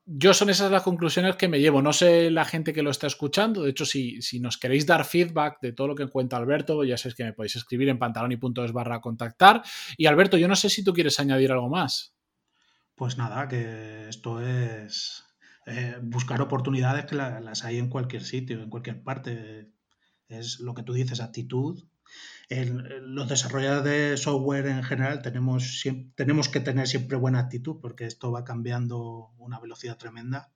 yo 0.06 0.34
son 0.34 0.50
esas 0.50 0.72
las 0.72 0.84
conclusiones 0.84 1.36
que 1.36 1.48
me 1.48 1.60
llevo. 1.60 1.82
No 1.82 1.94
sé 1.94 2.30
la 2.30 2.46
gente 2.46 2.74
que 2.74 2.84
lo 2.84 2.92
está 2.92 3.08
escuchando. 3.08 3.63
De 3.63 3.70
hecho, 3.70 3.86
si, 3.86 4.22
si 4.22 4.39
nos 4.39 4.58
queréis 4.58 4.86
dar 4.86 5.06
feedback 5.06 5.60
de 5.62 5.72
todo 5.72 5.88
lo 5.88 5.96
que 5.96 6.08
cuenta 6.08 6.38
Alberto, 6.38 6.84
ya 6.84 6.98
sabéis 6.98 7.16
que 7.16 7.24
me 7.24 7.34
podéis 7.34 7.56
escribir 7.56 7.89
en 7.89 8.00
pantaloni.es 8.00 8.72
barra 8.74 9.00
contactar. 9.00 9.63
Y 9.98 10.06
Alberto, 10.06 10.38
yo 10.38 10.48
no 10.48 10.56
sé 10.56 10.70
si 10.70 10.84
tú 10.84 10.94
quieres 10.94 11.20
añadir 11.20 11.52
algo 11.52 11.70
más. 11.70 12.16
Pues 12.96 13.18
nada, 13.18 13.48
que 13.48 14.10
esto 14.10 14.42
es 14.42 15.24
eh, 15.66 15.98
buscar 16.02 16.42
oportunidades 16.42 17.06
que 17.06 17.16
las 17.16 17.63
hay 17.63 17.78
en 17.78 17.89
cualquier 17.89 18.24
sitio, 18.24 18.62
en 18.62 18.70
cualquier 18.70 19.02
parte. 19.04 19.72
Es 20.28 20.60
lo 20.60 20.74
que 20.74 20.84
tú 20.84 20.94
dices, 20.94 21.22
actitud, 21.22 21.84
los 23.02 23.30
desarrolladores 23.30 23.84
de 23.84 24.18
software 24.18 24.68
en 24.68 24.84
general 24.84 25.22
tenemos, 25.22 25.84
tenemos 26.16 26.50
que 26.50 26.60
tener 26.60 26.88
siempre 26.88 27.18
buena 27.18 27.39
actitud 27.39 27.78
porque 27.82 28.06
esto 28.06 28.32
va 28.32 28.44
cambiando 28.44 29.32
una 29.38 29.60
velocidad 29.60 29.98
tremenda. 29.98 30.52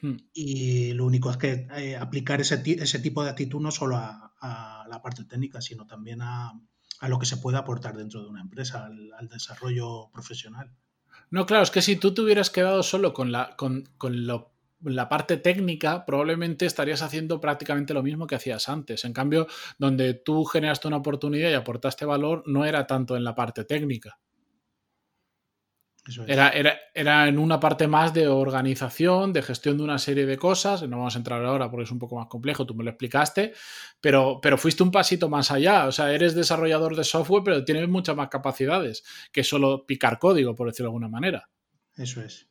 Hmm. 0.00 0.16
Y 0.32 0.92
lo 0.94 1.06
único 1.06 1.30
es 1.30 1.36
que 1.36 1.68
eh, 1.76 1.96
aplicar 1.96 2.40
ese, 2.40 2.62
ese, 2.66 2.98
tipo 2.98 3.22
de 3.22 3.30
actitud 3.30 3.60
no 3.60 3.70
solo 3.70 3.96
a, 3.96 4.84
la 4.88 5.00
parte 5.00 5.24
técnica, 5.24 5.60
sino 5.60 5.86
también 5.86 6.20
a, 6.22 6.52
lo 7.08 7.18
que 7.18 7.26
se 7.26 7.36
puede 7.36 7.56
aportar 7.56 7.96
dentro 7.96 8.22
de 8.22 8.28
una 8.28 8.40
empresa, 8.40 8.84
al, 8.84 9.28
desarrollo 9.28 10.10
profesional. 10.12 10.74
No, 11.30 11.46
claro, 11.46 11.62
es 11.62 11.70
que 11.70 11.82
si 11.82 11.96
tú 11.96 12.12
te 12.12 12.20
hubieras 12.20 12.50
quedado 12.50 12.82
solo 12.82 13.14
con, 13.14 13.32
la, 13.32 13.56
con, 13.56 13.84
con 13.96 14.26
lo 14.26 14.51
la 14.84 15.08
parte 15.08 15.36
técnica 15.36 16.04
probablemente 16.04 16.66
estarías 16.66 17.02
haciendo 17.02 17.40
prácticamente 17.40 17.94
lo 17.94 18.02
mismo 18.02 18.26
que 18.26 18.34
hacías 18.34 18.68
antes. 18.68 19.04
En 19.04 19.12
cambio, 19.12 19.46
donde 19.78 20.14
tú 20.14 20.44
generaste 20.44 20.88
una 20.88 20.98
oportunidad 20.98 21.50
y 21.50 21.54
aportaste 21.54 22.04
valor, 22.04 22.42
no 22.46 22.64
era 22.64 22.86
tanto 22.86 23.16
en 23.16 23.24
la 23.24 23.34
parte 23.34 23.64
técnica. 23.64 24.18
Era, 26.26 26.50
era, 26.94 27.28
en 27.28 27.38
una 27.38 27.60
parte 27.60 27.86
más 27.86 28.12
de 28.12 28.26
organización, 28.26 29.32
de 29.32 29.40
gestión 29.40 29.76
de 29.76 29.84
una 29.84 29.98
serie 29.98 30.26
de 30.26 30.36
cosas. 30.36 30.82
No 30.82 30.98
vamos 30.98 31.14
a 31.14 31.18
entrar 31.18 31.44
ahora 31.44 31.70
porque 31.70 31.84
es 31.84 31.92
un 31.92 32.00
poco 32.00 32.16
más 32.16 32.26
complejo, 32.26 32.66
tú 32.66 32.74
me 32.74 32.82
lo 32.82 32.90
explicaste, 32.90 33.52
pero, 34.00 34.40
pero 34.42 34.58
fuiste 34.58 34.82
un 34.82 34.90
pasito 34.90 35.28
más 35.28 35.52
allá. 35.52 35.86
O 35.86 35.92
sea, 35.92 36.12
eres 36.12 36.34
desarrollador 36.34 36.96
de 36.96 37.04
software, 37.04 37.44
pero 37.44 37.64
tienes 37.64 37.88
muchas 37.88 38.16
más 38.16 38.28
capacidades 38.28 39.04
que 39.30 39.44
solo 39.44 39.86
picar 39.86 40.18
código, 40.18 40.56
por 40.56 40.66
decirlo 40.66 40.88
de 40.88 40.90
alguna 40.90 41.08
manera. 41.08 41.48
Eso 41.96 42.20
es 42.20 42.48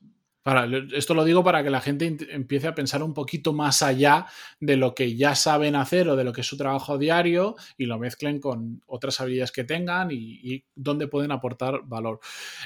esto 0.94 1.14
lo 1.14 1.24
digo 1.24 1.44
para 1.44 1.64
que 1.64 1.70
la 1.70 1.82
gente 1.82 2.18
empiece 2.32 2.68
a 2.68 2.74
pensar 2.76 3.04
un 3.04 3.14
poquito 3.14 3.54
más 3.54 3.84
allá 3.84 4.26
de 4.60 4.76
lo 4.76 4.96
que 4.96 5.16
ya 5.16 5.36
saben 5.36 5.76
hacer 5.76 6.10
o 6.10 6.16
de 6.16 6.24
lo 6.24 6.34
que 6.34 6.42
es 6.42 6.48
su 6.48 6.58
trabajo 6.58 6.98
diario 6.98 7.56
y 7.78 7.86
lo 7.86 8.00
mezclen 8.00 8.40
con 8.40 8.82
otras 8.88 9.22
habilidades 9.22 9.52
que 9.52 9.64
tengan 9.64 10.10
y, 10.12 10.66
dónde 10.74 11.08
pueden 11.08 11.32
aportar 11.32 11.82
valor. 11.86 12.20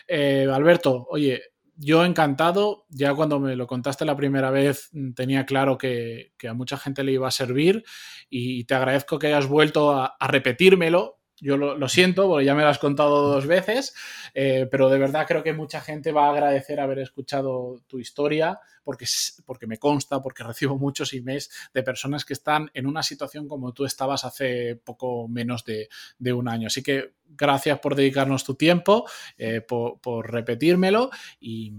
Eh, 0.07 0.47
Alberto, 0.51 1.05
oye, 1.09 1.41
yo 1.75 2.05
encantado, 2.05 2.85
ya 2.89 3.13
cuando 3.13 3.39
me 3.39 3.57
lo 3.57 3.67
contaste 3.67 4.05
la 4.05 4.15
primera 4.15 4.51
vez 4.51 4.89
mm, 4.93 5.11
tenía 5.11 5.45
claro 5.45 5.77
que, 5.77 6.31
a 6.47 6.53
mucha 6.53 6.77
gente 6.77 7.03
le 7.03 7.11
iba 7.11 7.27
a 7.27 7.31
servir 7.31 7.83
y 8.29 8.63
te 8.63 8.75
agradezco 8.75 9.19
que 9.19 9.27
hayas 9.27 9.47
vuelto 9.47 9.91
a 9.91 10.15
repetírmelo 10.27 11.14
yo 11.41 11.57
lo, 11.57 11.89
siento, 11.89 12.27
porque 12.27 12.45
ya 12.45 12.55
me 12.55 12.63
lo 12.63 12.69
has 12.69 12.79
contado 12.79 13.27
dos 13.27 13.45
veces, 13.45 13.93
eh, 14.33 14.67
pero 14.71 14.89
de 14.89 14.97
verdad 14.97 15.25
creo 15.27 15.43
que 15.43 15.53
mucha 15.53 15.81
gente 15.81 16.11
va 16.11 16.27
a 16.27 16.31
agradecer 16.31 16.79
haber 16.79 16.99
escuchado 16.99 17.81
tu 17.87 17.99
historia, 17.99 18.59
porque, 18.83 19.05
porque 19.45 19.67
me 19.67 19.77
consta, 19.77 20.21
porque 20.21 20.43
recibo 20.43 20.77
muchos 20.77 21.13
emails 21.13 21.49
de 21.73 21.83
personas 21.83 22.23
que 22.23 22.33
están 22.33 22.71
en 22.73 22.87
una 22.87 23.03
situación 23.03 23.47
como 23.47 23.73
tú 23.73 23.85
estabas 23.85 24.23
hace 24.23 24.77
poco 24.77 25.27
menos 25.27 25.65
de, 25.65 25.89
un 26.33 26.47
año. 26.47 26.67
Así 26.67 26.81
que 26.81 27.15
gracias 27.27 27.79
por 27.79 27.95
dedicarnos 27.95 28.43
tu 28.45 28.55
tiempo, 28.55 29.05
eh, 29.37 29.61
por, 29.61 30.31
repetírmelo 30.31 31.09
y, 31.39 31.73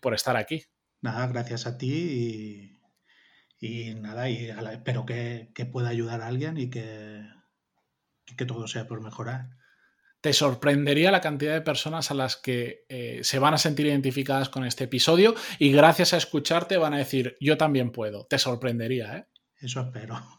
por 0.00 0.14
estar 0.14 0.36
aquí. 0.36 0.64
Nada, 1.00 1.26
gracias 1.28 1.66
a 1.66 1.78
ti 1.78 2.76
y, 3.60 3.94
nada, 3.94 4.28
y 4.28 4.50
espero 4.50 5.06
que 5.06 5.68
pueda 5.72 5.88
ayudar 5.88 6.20
a 6.20 6.26
alguien 6.26 6.58
y 6.58 6.68
que 6.68 7.37
que 8.36 8.44
todo 8.44 8.66
sea 8.66 8.86
por 8.86 9.00
mejorar. 9.00 9.50
Te 10.20 10.32
sorprendería 10.32 11.12
la 11.12 11.20
cantidad 11.20 11.54
de 11.54 11.60
personas 11.60 12.10
a 12.10 12.14
las 12.14 12.36
que 12.36 12.84
eh, 12.88 13.20
se 13.22 13.38
van 13.38 13.54
a 13.54 13.58
sentir 13.58 13.86
identificadas 13.86 14.48
con 14.48 14.64
este 14.64 14.84
episodio 14.84 15.34
y 15.58 15.70
gracias 15.70 16.12
a 16.12 16.16
escucharte 16.16 16.76
van 16.76 16.94
a 16.94 16.98
decir, 16.98 17.36
yo 17.40 17.56
también 17.56 17.92
puedo. 17.92 18.26
Te 18.26 18.38
sorprendería, 18.38 19.16
¿eh? 19.16 19.26
Eso 19.60 19.80
espero. 19.80 20.37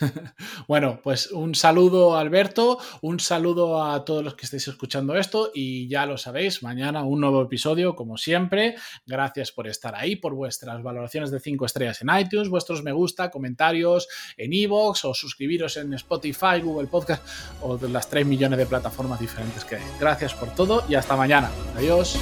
bueno, 0.68 1.00
pues 1.02 1.30
un 1.30 1.54
saludo 1.54 2.16
Alberto, 2.16 2.78
un 3.02 3.20
saludo 3.20 3.82
a 3.82 4.04
todos 4.04 4.24
los 4.24 4.34
que 4.34 4.44
estéis 4.44 4.68
escuchando 4.68 5.16
esto 5.16 5.50
y 5.54 5.88
ya 5.88 6.06
lo 6.06 6.18
sabéis, 6.18 6.62
mañana 6.62 7.02
un 7.04 7.20
nuevo 7.20 7.42
episodio 7.42 7.94
como 7.94 8.16
siempre. 8.16 8.76
Gracias 9.06 9.52
por 9.52 9.68
estar 9.68 9.94
ahí, 9.94 10.16
por 10.16 10.34
vuestras 10.34 10.82
valoraciones 10.82 11.30
de 11.30 11.40
5 11.40 11.66
estrellas 11.66 12.02
en 12.02 12.08
iTunes, 12.18 12.48
vuestros 12.48 12.82
me 12.82 12.92
gusta, 12.92 13.30
comentarios 13.30 14.08
en 14.36 14.52
iVoox 14.52 15.04
o 15.04 15.14
suscribiros 15.14 15.76
en 15.76 15.94
Spotify, 15.94 16.60
Google 16.62 16.88
Podcast 16.88 17.26
o 17.62 17.76
de 17.78 17.88
las 17.88 18.08
3 18.08 18.26
millones 18.26 18.58
de 18.58 18.66
plataformas 18.66 19.20
diferentes 19.20 19.64
que 19.64 19.76
hay. 19.76 19.82
Gracias 19.98 20.34
por 20.34 20.54
todo 20.54 20.84
y 20.88 20.94
hasta 20.94 21.16
mañana. 21.16 21.50
Adiós. 21.76 22.18